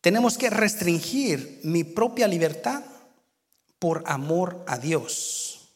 [0.01, 2.83] Tenemos que restringir mi propia libertad
[3.79, 5.69] por amor a Dios,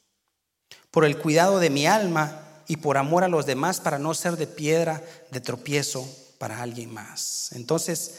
[0.90, 4.38] por el cuidado de mi alma y por amor a los demás para no ser
[4.38, 6.08] de piedra de tropiezo
[6.38, 7.52] para alguien más.
[7.54, 8.16] Entonces,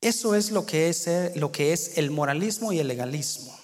[0.00, 3.56] eso es lo que es, lo que es el moralismo y el legalismo.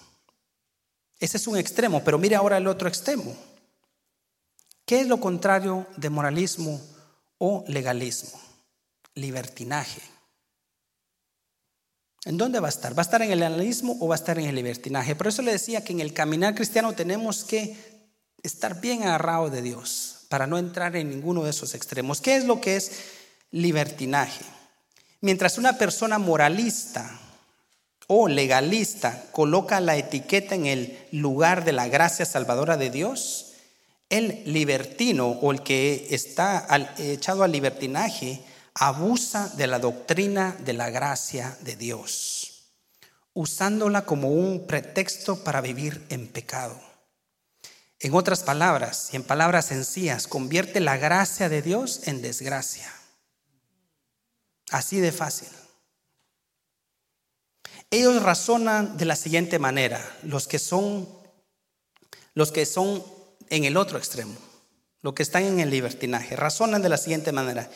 [1.19, 3.35] Ese es un extremo, pero mire ahora el otro extremo.
[4.85, 6.81] ¿Qué es lo contrario de moralismo
[7.39, 8.39] o legalismo?
[9.15, 10.16] Libertinaje.
[12.27, 12.93] ¿En dónde va a estar?
[12.99, 15.15] ¿Va a estar en el analismo o va a estar en el libertinaje?
[15.15, 17.77] Por eso le decía que en el caminar cristiano tenemos que
[18.43, 22.21] estar bien agarrados de Dios para no entrar en ninguno de esos extremos.
[22.21, 22.91] ¿Qué es lo que es
[23.53, 24.45] libertinaje?
[25.21, 27.17] Mientras una persona moralista
[28.09, 33.53] o legalista coloca la etiqueta en el lugar de la gracia salvadora de Dios,
[34.11, 36.67] el libertino o el que está
[36.99, 38.43] echado al libertinaje
[38.79, 42.73] abusa de la doctrina de la gracia de Dios,
[43.33, 46.79] usándola como un pretexto para vivir en pecado.
[48.01, 52.93] En otras palabras, y en palabras sencillas, convierte la gracia de Dios en desgracia.
[54.71, 55.49] Así de fácil.
[57.91, 61.09] Ellos razonan de la siguiente manera, los que son
[62.35, 63.03] los que son
[63.49, 64.37] en el otro extremo,
[65.01, 67.71] los que están en el libertinaje, razonan de la siguiente manera,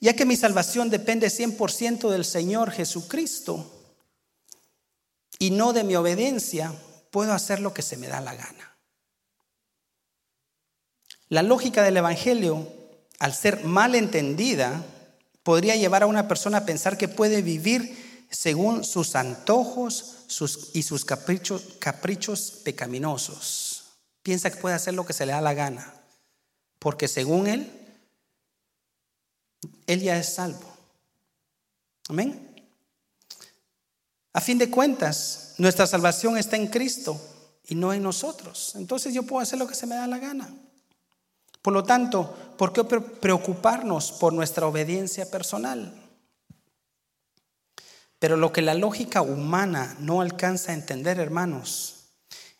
[0.00, 3.70] ya que mi salvación depende 100% del Señor Jesucristo
[5.38, 6.74] y no de mi obediencia,
[7.10, 8.76] puedo hacer lo que se me da la gana.
[11.28, 12.66] La lógica del Evangelio,
[13.18, 14.84] al ser mal entendida,
[15.42, 20.26] podría llevar a una persona a pensar que puede vivir según sus antojos
[20.72, 23.84] y sus caprichos, caprichos pecaminosos.
[24.22, 25.94] Piensa que puede hacer lo que se le da la gana,
[26.78, 27.79] porque según él,
[29.86, 30.70] él ya es salvo.
[32.08, 32.50] Amén.
[34.32, 37.20] A fin de cuentas, nuestra salvación está en Cristo
[37.66, 38.74] y no en nosotros.
[38.76, 40.48] Entonces yo puedo hacer lo que se me da la gana.
[41.62, 45.92] Por lo tanto, ¿por qué preocuparnos por nuestra obediencia personal?
[48.18, 52.04] Pero lo que la lógica humana no alcanza a entender, hermanos,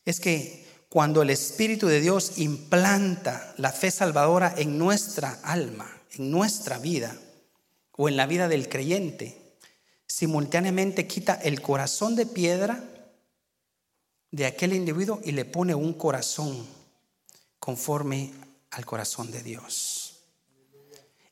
[0.04, 6.30] es que cuando el Espíritu de Dios implanta la fe salvadora en nuestra alma, en
[6.30, 7.16] nuestra vida
[7.92, 9.56] o en la vida del creyente,
[10.06, 12.82] simultáneamente quita el corazón de piedra
[14.30, 16.66] de aquel individuo y le pone un corazón
[17.58, 18.32] conforme
[18.70, 20.24] al corazón de Dios.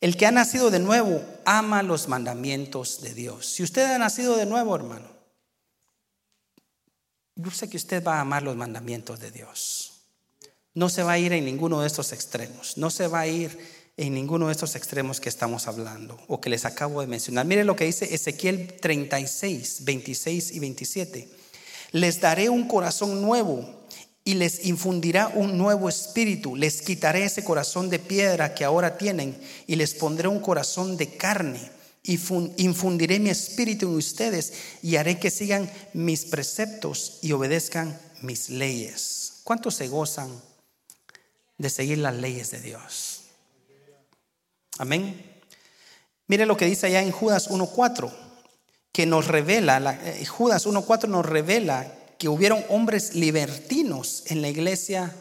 [0.01, 3.47] El que ha nacido de nuevo ama los mandamientos de Dios.
[3.47, 5.09] Si usted ha nacido de nuevo, hermano,
[7.35, 10.03] yo sé que usted va a amar los mandamientos de Dios.
[10.75, 12.77] No se va a ir en ninguno de estos extremos.
[12.77, 13.59] No se va a ir
[13.99, 17.45] en ninguno de estos extremos que estamos hablando o que les acabo de mencionar.
[17.45, 21.29] Mire lo que dice Ezequiel 36, 26 y 27.
[21.93, 23.87] Les daré un corazón nuevo
[24.25, 26.55] y les infundirá un nuevo espíritu.
[26.55, 31.17] Les quitaré ese corazón de piedra que ahora tienen y les pondré un corazón de
[31.17, 31.61] carne.
[32.05, 32.21] Y
[32.59, 39.41] infundiré mi espíritu en ustedes y haré que sigan mis preceptos y obedezcan mis leyes.
[39.43, 40.31] ¿Cuántos se gozan
[41.59, 43.18] de seguir las leyes de Dios?
[44.79, 45.43] Amén.
[46.29, 48.11] Mire lo que dice allá en Judas 1.4,
[48.93, 55.15] que nos revela, eh, Judas 1.4 nos revela que hubieron hombres libertinos en la iglesia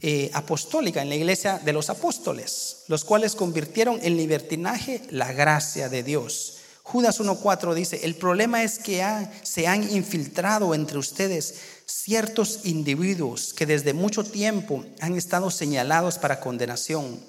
[0.00, 5.88] eh, apostólica, en la iglesia de los apóstoles, los cuales convirtieron en libertinaje la gracia
[5.88, 6.58] de Dios.
[6.84, 9.04] Judas 1.4 dice, el problema es que
[9.42, 16.40] se han infiltrado entre ustedes ciertos individuos que desde mucho tiempo han estado señalados para
[16.40, 17.20] condenación.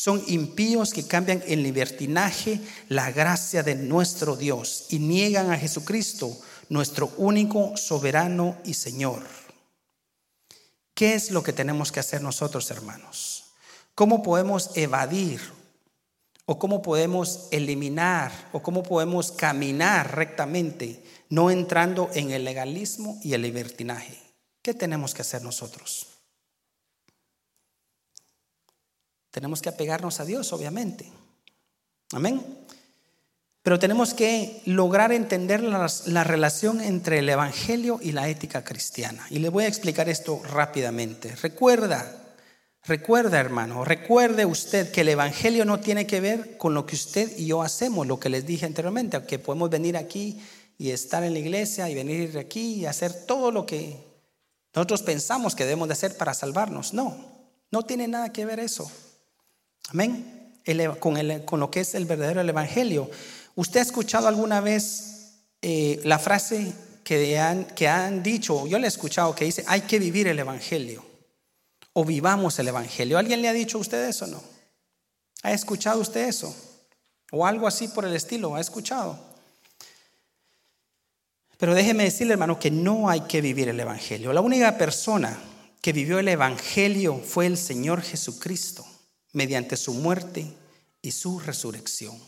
[0.00, 6.38] Son impíos que cambian en libertinaje la gracia de nuestro Dios y niegan a Jesucristo
[6.68, 9.24] nuestro único soberano y Señor.
[10.94, 13.46] ¿Qué es lo que tenemos que hacer nosotros, hermanos?
[13.96, 15.40] ¿Cómo podemos evadir
[16.46, 23.32] o cómo podemos eliminar o cómo podemos caminar rectamente, no entrando en el legalismo y
[23.32, 24.16] el libertinaje?
[24.62, 26.17] ¿Qué tenemos que hacer nosotros?
[29.38, 31.08] Tenemos que apegarnos a Dios, obviamente.
[32.10, 32.44] Amén.
[33.62, 39.24] Pero tenemos que lograr entender la, relación entre el Evangelio y la ética cristiana.
[39.30, 41.36] Y le voy a explicar esto rápidamente.
[41.36, 42.34] Recuerda,
[42.82, 47.30] recuerda hermano, recuerde usted que el Evangelio no tiene que ver con lo que usted
[47.38, 50.42] y yo hacemos, lo que les dije anteriormente, que podemos venir aquí
[50.78, 54.04] y estar en la iglesia y venir aquí y hacer todo lo que
[54.74, 56.92] nosotros pensamos que debemos de hacer para salvarnos.
[56.92, 57.16] No,
[57.70, 58.90] no tiene nada que ver eso.
[59.88, 60.54] Amén.
[61.00, 63.10] con, con lo que es el verdadero Evangelio.
[63.54, 66.72] ¿Usted ha escuchado alguna vez eh, la frase
[67.02, 70.38] que han, que han dicho, yo le he escuchado que dice, hay que vivir el
[70.38, 71.04] Evangelio
[71.94, 73.18] o vivamos el Evangelio?
[73.18, 74.42] ¿Alguien le ha dicho a usted eso o no?
[75.42, 76.54] ¿Ha escuchado usted eso?
[77.32, 79.18] O algo así por el estilo, ¿ha escuchado?
[81.58, 84.32] Pero déjeme decirle, hermano, que no hay que vivir el Evangelio.
[84.32, 85.36] La única persona
[85.80, 88.86] que vivió el Evangelio fue el Señor Jesucristo,
[89.38, 90.52] mediante su muerte
[91.00, 92.20] y su resurrección.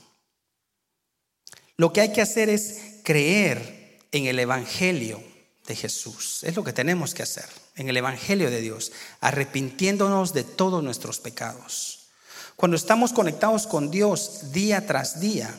[1.77, 5.21] Lo que hay que hacer es creer en el Evangelio
[5.67, 6.45] de Jesús.
[6.45, 11.19] Es lo que tenemos que hacer, en el Evangelio de Dios, arrepintiéndonos de todos nuestros
[11.19, 12.11] pecados.
[12.55, 15.53] Cuando estamos conectados con Dios día tras día,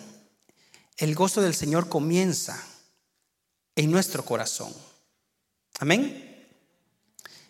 [0.95, 2.63] el gozo del Señor comienza
[3.75, 4.73] en nuestro corazón.
[5.79, 6.47] Amén.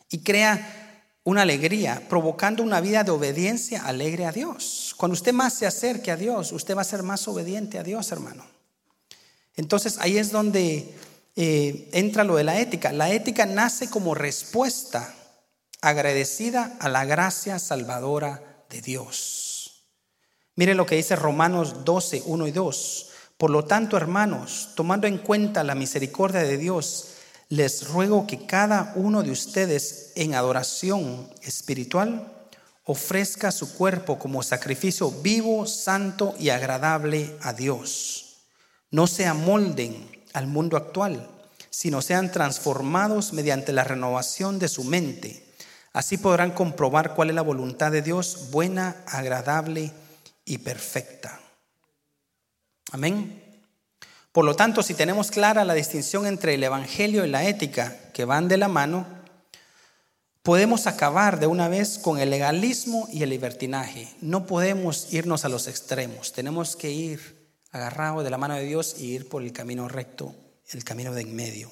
[0.10, 0.81] Y crea
[1.24, 4.96] una alegría, provocando una vida de obediencia alegre a Dios.
[4.98, 8.12] Cuando usted más se acerque a Dios, usted va a ser más obediente a Dios,
[8.12, 8.46] hermano.
[9.56, 10.96] Entonces ahí es donde
[11.36, 12.92] eh, entra lo de la ética.
[12.92, 15.14] La ética nace como respuesta
[15.82, 19.86] agradecida a la gracia salvadora de Dios.
[20.56, 23.10] Mire lo que dice Romanos 12, 1 y 2.
[23.38, 27.08] Por lo tanto, hermanos, tomando en cuenta la misericordia de Dios,
[27.52, 32.32] les ruego que cada uno de ustedes en adoración espiritual
[32.86, 38.38] ofrezca su cuerpo como sacrificio vivo, santo y agradable a Dios.
[38.90, 41.30] No se amolden al mundo actual,
[41.70, 45.46] sino sean transformados mediante la renovación de su mente.
[45.92, 49.92] Así podrán comprobar cuál es la voluntad de Dios, buena, agradable
[50.46, 51.38] y perfecta.
[52.94, 53.41] Amén.
[54.32, 58.24] Por lo tanto, si tenemos clara la distinción entre el Evangelio y la ética, que
[58.24, 59.06] van de la mano,
[60.42, 64.08] podemos acabar de una vez con el legalismo y el libertinaje.
[64.22, 66.32] No podemos irnos a los extremos.
[66.32, 70.34] Tenemos que ir agarrados de la mano de Dios y ir por el camino recto,
[70.72, 71.72] el camino de en medio.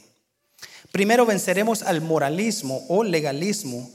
[0.92, 3.90] Primero venceremos al moralismo o legalismo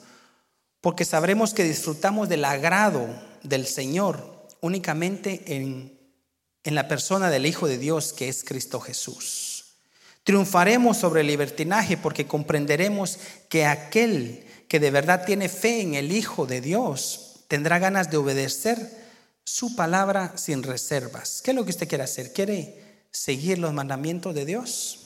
[0.81, 3.07] porque sabremos que disfrutamos del agrado
[3.43, 5.94] del Señor únicamente en
[6.65, 9.65] en la persona del Hijo de Dios que es Cristo Jesús.
[10.25, 13.19] Triunfaremos sobre el libertinaje porque comprenderemos
[13.51, 18.17] que aquel que de verdad tiene fe en el Hijo de Dios tendrá ganas de
[18.17, 19.05] obedecer
[19.45, 21.43] su palabra sin reservas.
[21.43, 22.33] ¿Qué es lo que usted quiere hacer?
[22.33, 25.01] ¿Quiere seguir los mandamientos de Dios?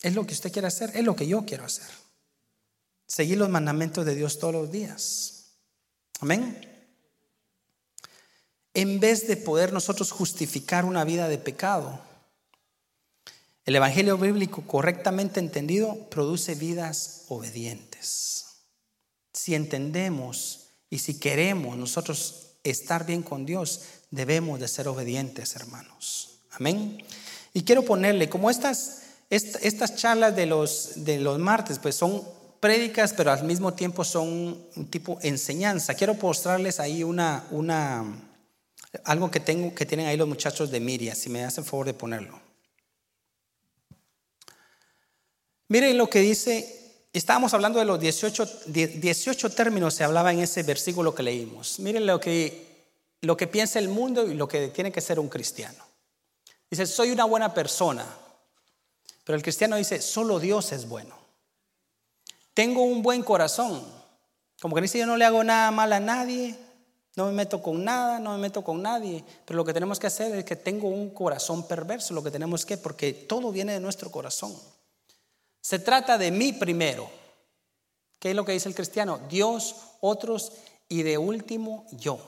[0.00, 0.90] ¿Es lo que usted quiere hacer?
[0.94, 1.86] Es lo que yo quiero hacer.
[3.06, 5.52] Seguir los mandamientos de Dios todos los días.
[6.20, 6.67] Amén
[8.78, 11.98] en vez de poder nosotros justificar una vida de pecado.
[13.64, 18.44] El Evangelio bíblico correctamente entendido produce vidas obedientes.
[19.32, 23.80] Si entendemos y si queremos nosotros estar bien con Dios,
[24.12, 26.38] debemos de ser obedientes, hermanos.
[26.52, 27.02] Amén.
[27.52, 32.22] Y quiero ponerle, como estas, estas charlas de los, de los martes, pues son
[32.60, 35.94] prédicas, pero al mismo tiempo son un tipo enseñanza.
[35.94, 38.27] Quiero mostrarles ahí una, una,
[39.04, 41.94] algo que, tengo, que tienen ahí los muchachos de Miria, si me hacen favor de
[41.94, 42.40] ponerlo.
[45.68, 50.62] Miren lo que dice, estábamos hablando de los 18, 18 términos, se hablaba en ese
[50.62, 51.78] versículo que leímos.
[51.80, 52.86] Miren lo que,
[53.20, 55.84] lo que piensa el mundo y lo que tiene que ser un cristiano.
[56.70, 58.06] Dice, soy una buena persona,
[59.24, 61.16] pero el cristiano dice, solo Dios es bueno.
[62.54, 63.86] Tengo un buen corazón,
[64.60, 66.56] como que dice, yo no le hago nada mal a nadie,
[67.18, 69.24] no me meto con nada, no me meto con nadie.
[69.44, 72.64] Pero lo que tenemos que hacer es que tengo un corazón perverso, lo que tenemos
[72.64, 74.56] que, porque todo viene de nuestro corazón.
[75.60, 77.10] Se trata de mí primero.
[78.20, 79.18] ¿Qué es lo que dice el cristiano?
[79.28, 80.52] Dios, otros
[80.88, 82.20] y de último yo.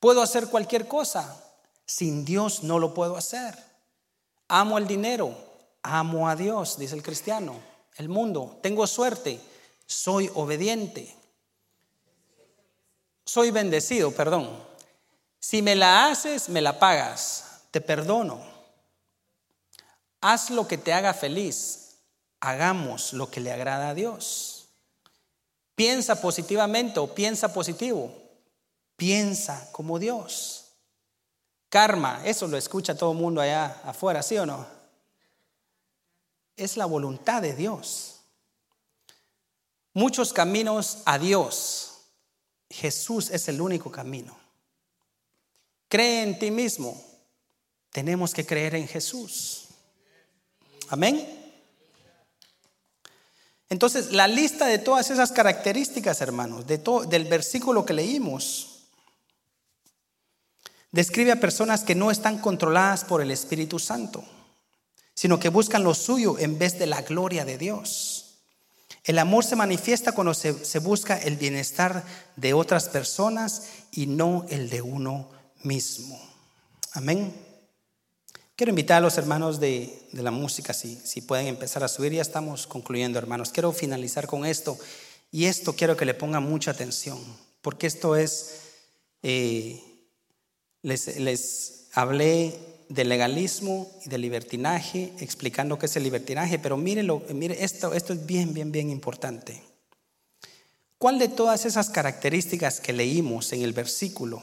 [0.00, 1.40] Puedo hacer cualquier cosa.
[1.86, 3.56] Sin Dios no lo puedo hacer.
[4.48, 5.32] Amo el dinero.
[5.84, 7.54] Amo a Dios, dice el cristiano.
[7.98, 8.58] El mundo.
[8.62, 9.38] Tengo suerte.
[9.86, 11.15] Soy obediente
[13.26, 14.48] soy bendecido, perdón.
[15.40, 18.40] Si me la haces, me la pagas, te perdono.
[20.20, 21.98] Haz lo que te haga feliz,
[22.40, 24.68] hagamos lo que le agrada a Dios.
[25.74, 28.14] Piensa positivamente o piensa positivo,
[28.96, 30.72] piensa como Dios.
[31.68, 34.66] Karma, eso lo escucha todo el mundo allá afuera, ¿sí o no?
[36.56, 38.20] Es la voluntad de Dios.
[39.92, 41.95] Muchos caminos a Dios
[42.70, 44.36] Jesús es el único camino.
[45.88, 47.02] Cree en ti mismo.
[47.90, 49.68] Tenemos que creer en Jesús.
[50.88, 51.44] Amén.
[53.68, 58.76] Entonces, la lista de todas esas características, hermanos, de del versículo que leímos,
[60.92, 64.24] describe a personas que no están controladas por el Espíritu Santo,
[65.14, 68.15] sino que buscan lo suyo en vez de la gloria de Dios.
[69.06, 72.04] El amor se manifiesta cuando se, busca el bienestar
[72.34, 75.30] de otras personas y no el de uno
[75.62, 76.20] mismo.
[76.92, 77.32] Amén.
[78.56, 82.14] Quiero invitar a los hermanos de, la música, si, si pueden empezar a subir.
[82.14, 83.52] Ya estamos concluyendo, hermanos.
[83.52, 84.76] Quiero finalizar con esto.
[85.30, 87.18] Y esto quiero que le pongan mucha atención,
[87.62, 88.56] porque esto es,
[89.22, 89.80] eh,
[90.82, 97.22] les, les hablé de legalismo y de libertinaje, explicando qué es el libertinaje, pero mírenlo,
[97.34, 99.62] mire esto, esto es bien, bien, bien importante.
[100.98, 104.42] ¿Cuál de todas esas características que leímos en el versículo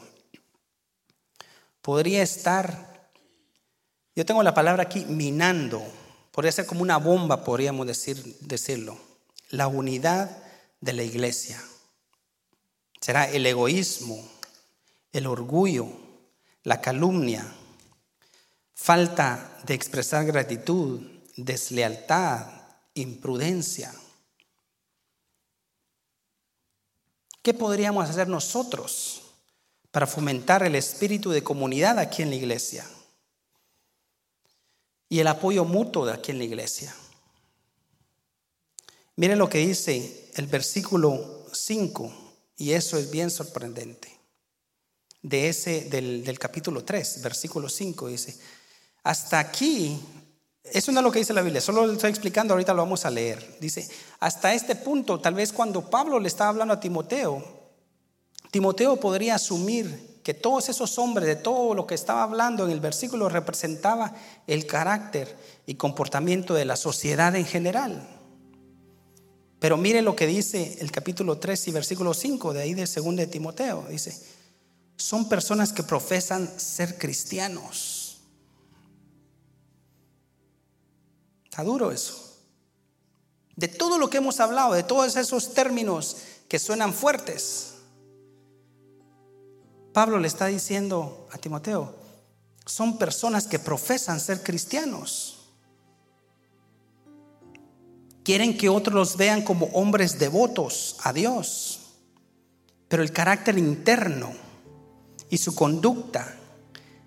[1.82, 3.10] podría estar
[4.16, 5.82] Yo tengo la palabra aquí, minando.
[6.30, 8.96] Podría ser como una bomba, podríamos decir, decirlo.
[9.50, 10.30] La unidad
[10.80, 11.60] de la iglesia.
[13.00, 14.16] Será el egoísmo,
[15.12, 15.88] el orgullo,
[16.62, 17.44] la calumnia,
[18.74, 21.00] falta de expresar gratitud,
[21.36, 22.46] deslealtad,
[22.94, 23.94] imprudencia.
[27.42, 29.22] ¿Qué podríamos hacer nosotros
[29.90, 32.88] para fomentar el espíritu de comunidad aquí en la iglesia?
[35.08, 36.94] Y el apoyo mutuo de aquí en la iglesia.
[39.16, 42.12] Miren lo que dice el versículo 5,
[42.56, 44.12] y eso es bien sorprendente.
[45.22, 48.38] De ese, del, del capítulo 3, versículo 5, dice,
[49.04, 50.00] hasta aquí
[50.64, 53.04] eso no es lo que dice la Biblia, solo lo estoy explicando, ahorita lo vamos
[53.04, 53.58] a leer.
[53.60, 53.86] Dice,
[54.18, 57.44] hasta este punto, tal vez cuando Pablo le estaba hablando a Timoteo,
[58.50, 62.80] Timoteo podría asumir que todos esos hombres, de todo lo que estaba hablando en el
[62.80, 64.14] versículo, representaba
[64.46, 65.36] el carácter
[65.66, 68.08] y comportamiento de la sociedad en general.
[69.58, 73.16] Pero mire lo que dice el capítulo 3 y versículo 5 de ahí de 2
[73.16, 73.84] de Timoteo.
[73.90, 74.18] Dice,
[74.96, 77.93] son personas que profesan ser cristianos
[81.54, 82.36] Está duro eso.
[83.54, 86.16] De todo lo que hemos hablado, de todos esos términos
[86.48, 87.74] que suenan fuertes,
[89.92, 91.94] Pablo le está diciendo a Timoteo,
[92.66, 95.52] son personas que profesan ser cristianos.
[98.24, 101.82] Quieren que otros los vean como hombres devotos a Dios,
[102.88, 104.32] pero el carácter interno
[105.30, 106.34] y su conducta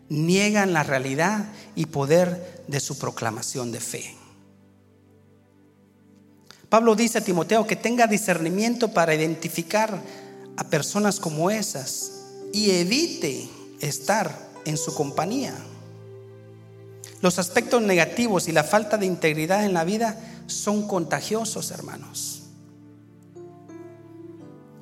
[0.07, 4.16] niegan la realidad y poder de su proclamación de fe.
[6.69, 10.01] Pablo dice a Timoteo que tenga discernimiento para identificar
[10.57, 12.11] a personas como esas
[12.51, 13.49] y evite
[13.79, 15.55] estar en su compañía.
[17.21, 22.43] Los aspectos negativos y la falta de integridad en la vida son contagiosos, hermanos.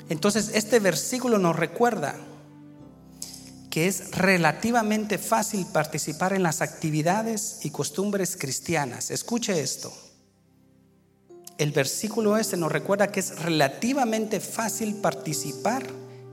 [0.10, 2.16] Entonces, este versículo nos recuerda
[3.70, 9.12] que es relativamente fácil participar en las actividades y costumbres cristianas.
[9.12, 10.05] Escuche esto
[11.58, 15.86] el versículo este nos recuerda que es relativamente fácil participar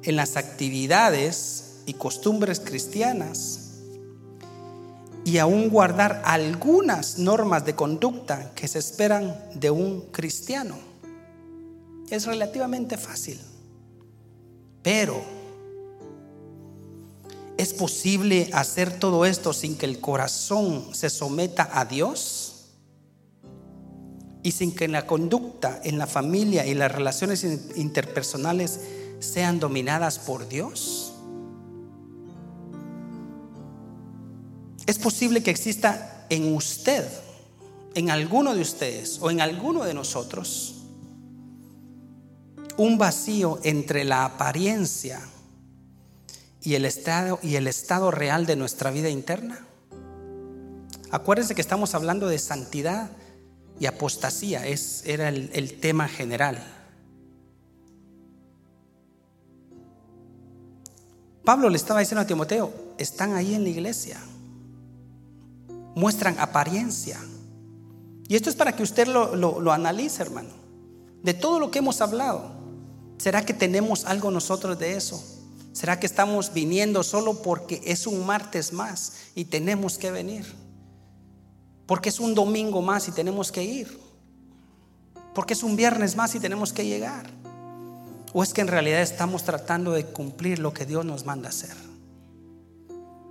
[0.03, 3.63] en las actividades y costumbres cristianas
[5.25, 10.77] y aún guardar algunas normas de conducta que se esperan de un cristiano.
[12.11, 13.41] Es relativamente fácil.
[14.83, 15.23] Pero,
[17.57, 22.42] ¿es posible hacer todo esto sin que el corazón se someta a Dios?
[24.43, 27.45] Y sin que la conducta en la familia y las relaciones
[27.77, 28.81] interpersonales
[29.21, 31.15] sean dominadas por Dios?
[34.87, 37.07] Es posible que exista en usted,
[37.95, 40.75] en alguno de ustedes o en alguno de nosotros,
[42.77, 45.21] un vacío entre la apariencia
[46.63, 49.67] y el estado, y el estado real de nuestra vida interna.
[51.11, 53.11] Acuérdense que estamos hablando de santidad
[53.79, 56.63] y apostasía es, era el, tema general.
[61.45, 64.21] Pablo le estaba diciendo a Timoteo, están ahí en la iglesia,
[65.97, 67.21] muestran apariencia.
[68.29, 70.51] Y esto es para que usted lo, lo, lo, analice, hermano.
[71.23, 72.53] De todo lo que hemos hablado,
[73.19, 75.23] ¿será que tenemos algo nosotros de eso?
[75.73, 80.62] ¿Será que estamos viniendo solo porque es un martes más y tenemos que venir?
[81.87, 84.01] Porque es un domingo más y tenemos que ir.
[85.35, 87.27] Porque es un viernes más y tenemos que llegar.
[88.33, 91.77] O es que en realidad estamos tratando de cumplir lo que Dios nos manda hacer.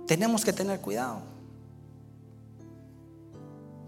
[0.06, 1.20] Tenemos que tener cuidado.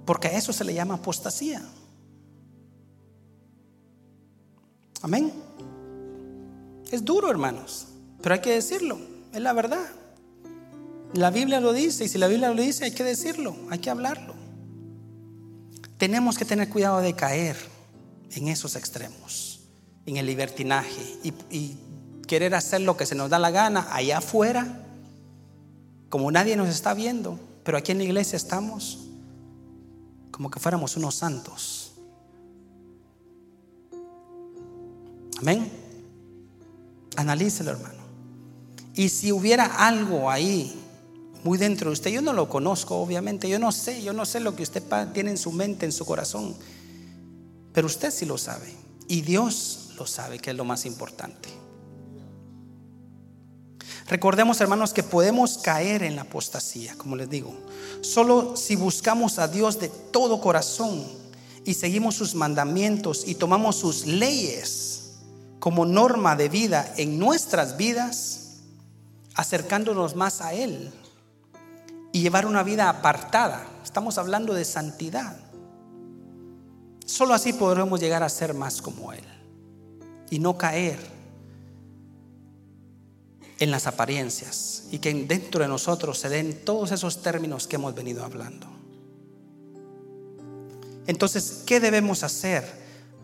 [0.05, 1.63] Porque a eso se le llama apostasía.
[5.03, 5.33] Amén.
[6.91, 7.89] Es duro, hermanos,
[8.23, 8.99] pero hay que decirlo.
[9.33, 9.85] Es la verdad.
[11.15, 13.91] La Biblia lo dice y si la Biblia lo dice hay que decirlo, hay que
[13.91, 14.35] hablarlo.
[15.99, 17.57] Tenemos que tener cuidado de caer
[18.33, 19.61] en esos extremos,
[20.07, 21.03] en el libertinaje
[21.51, 21.77] y,
[22.27, 24.81] querer hacer lo que se nos da la gana allá afuera,
[26.09, 29.01] como nadie nos está viendo, pero aquí en la iglesia estamos
[30.31, 31.93] como que fuéramos unos santos.
[35.39, 35.71] Amén.
[37.17, 38.03] Analícelo, hermano.
[38.95, 40.84] Y si hubiera algo ahí
[41.45, 42.11] muy dentro de usted.
[42.11, 43.49] Yo no lo conozco, obviamente.
[43.49, 44.83] Yo no sé, yo no sé lo que usted
[45.13, 46.57] tiene en su mente, en su corazón.
[47.73, 48.75] Pero usted sí lo sabe.
[49.07, 51.51] Y Dios lo sabe, que es lo más importante.
[54.09, 57.55] Recordemos, hermanos, que podemos caer en la apostasía, como les digo,
[58.03, 61.05] solo si buscamos a Dios de todo corazón
[61.65, 65.13] y seguimos sus mandamientos y tomamos sus leyes
[65.59, 68.61] como norma de vida en nuestras vidas,
[69.35, 70.93] acercándonos más a Él
[72.15, 73.67] y llevar una vida apartada.
[73.83, 75.37] Estamos hablando de santidad.
[77.05, 79.25] Solo así podremos llegar a ser más como Él
[80.31, 80.97] y no caer
[83.59, 87.97] en las apariencias y que dentro de nosotros se den todos esos términos que hemos
[87.97, 88.69] venido hablando.
[91.09, 92.65] Entonces, ¿qué debemos hacer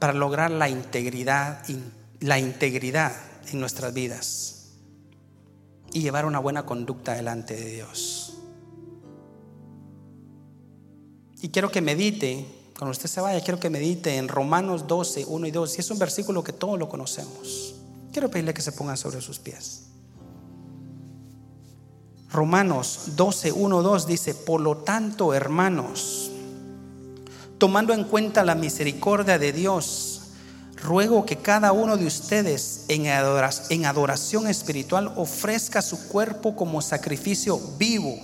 [0.01, 1.62] para lograr la integridad,
[2.18, 3.12] la integridad
[3.53, 4.72] en nuestras vidas
[5.93, 8.30] y llevar una buena conducta delante de Dios?
[11.43, 12.47] Y quiero que medite,
[12.78, 15.76] cuando usted se vaya, quiero que medite en Romanos 12, 1 y 2.
[15.76, 17.74] Y es un versículo que todos lo conocemos.
[18.12, 19.84] Quiero pedirle que se ponga sobre sus pies.
[22.30, 26.30] Romanos 12, 1, 2 dice, por lo tanto, hermanos,
[27.59, 30.20] tomando en cuenta la misericordia de Dios,
[30.76, 33.07] ruego que cada uno de ustedes en
[33.84, 38.16] adoración espiritual ofrezca su cuerpo como sacrificio vivo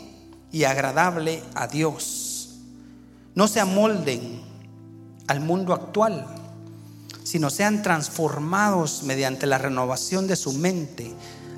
[0.52, 2.35] y agradable a Dios.
[3.36, 4.40] No se amolden
[5.28, 6.26] al mundo actual,
[7.22, 11.14] sino sean transformados mediante la renovación de su mente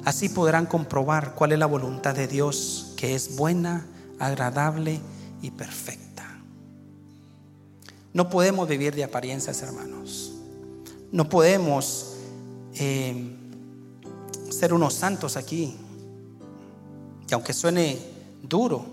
[0.09, 3.87] Así podrán comprobar cuál es la voluntad de Dios, que es buena,
[4.18, 5.01] agradable
[5.43, 6.24] y perfecta.
[8.14, 10.33] No podemos vivir de apariencias, hermanos.
[11.12, 12.14] No podemos
[12.74, 13.37] eh,
[14.51, 15.76] ser unos santos aquí.
[17.29, 17.99] Y aunque suene
[18.43, 18.87] duro,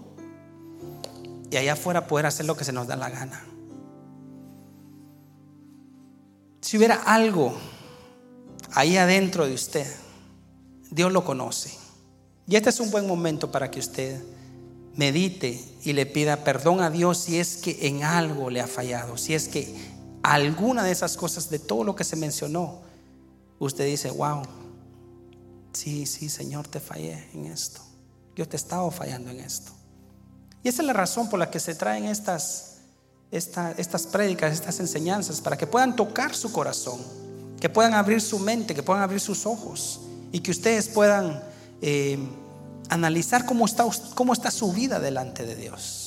[1.56, 3.42] y allá afuera poder hacer lo que se nos da la gana.
[6.60, 7.56] Si hubiera algo
[8.74, 9.88] ahí adentro de usted
[10.92, 11.72] Dios lo conoce.
[12.46, 14.22] Y este es un buen momento para que usted
[14.96, 19.18] medite y le pida perdón a Dios si es que en algo le ha fallado,
[19.18, 19.74] si es que
[20.24, 22.82] alguna de esas cosas, de todo lo que se mencionó,
[23.60, 24.42] usted dice, wow,
[25.72, 27.82] sí, sí, Señor, te fallé en esto.
[28.36, 29.75] Yo te he estado fallando en esto.
[30.66, 32.78] Y esa es la razón por la que se traen estas,
[33.30, 37.00] estas prédicas, estas enseñanzas, para que puedan tocar su corazón,
[37.62, 40.00] que puedan abrir su mente, que puedan abrir sus ojos
[40.32, 41.40] y que ustedes puedan
[41.84, 42.18] eh,
[42.90, 43.86] analizar cómo está,
[44.16, 46.05] cómo está su vida delante de Dios.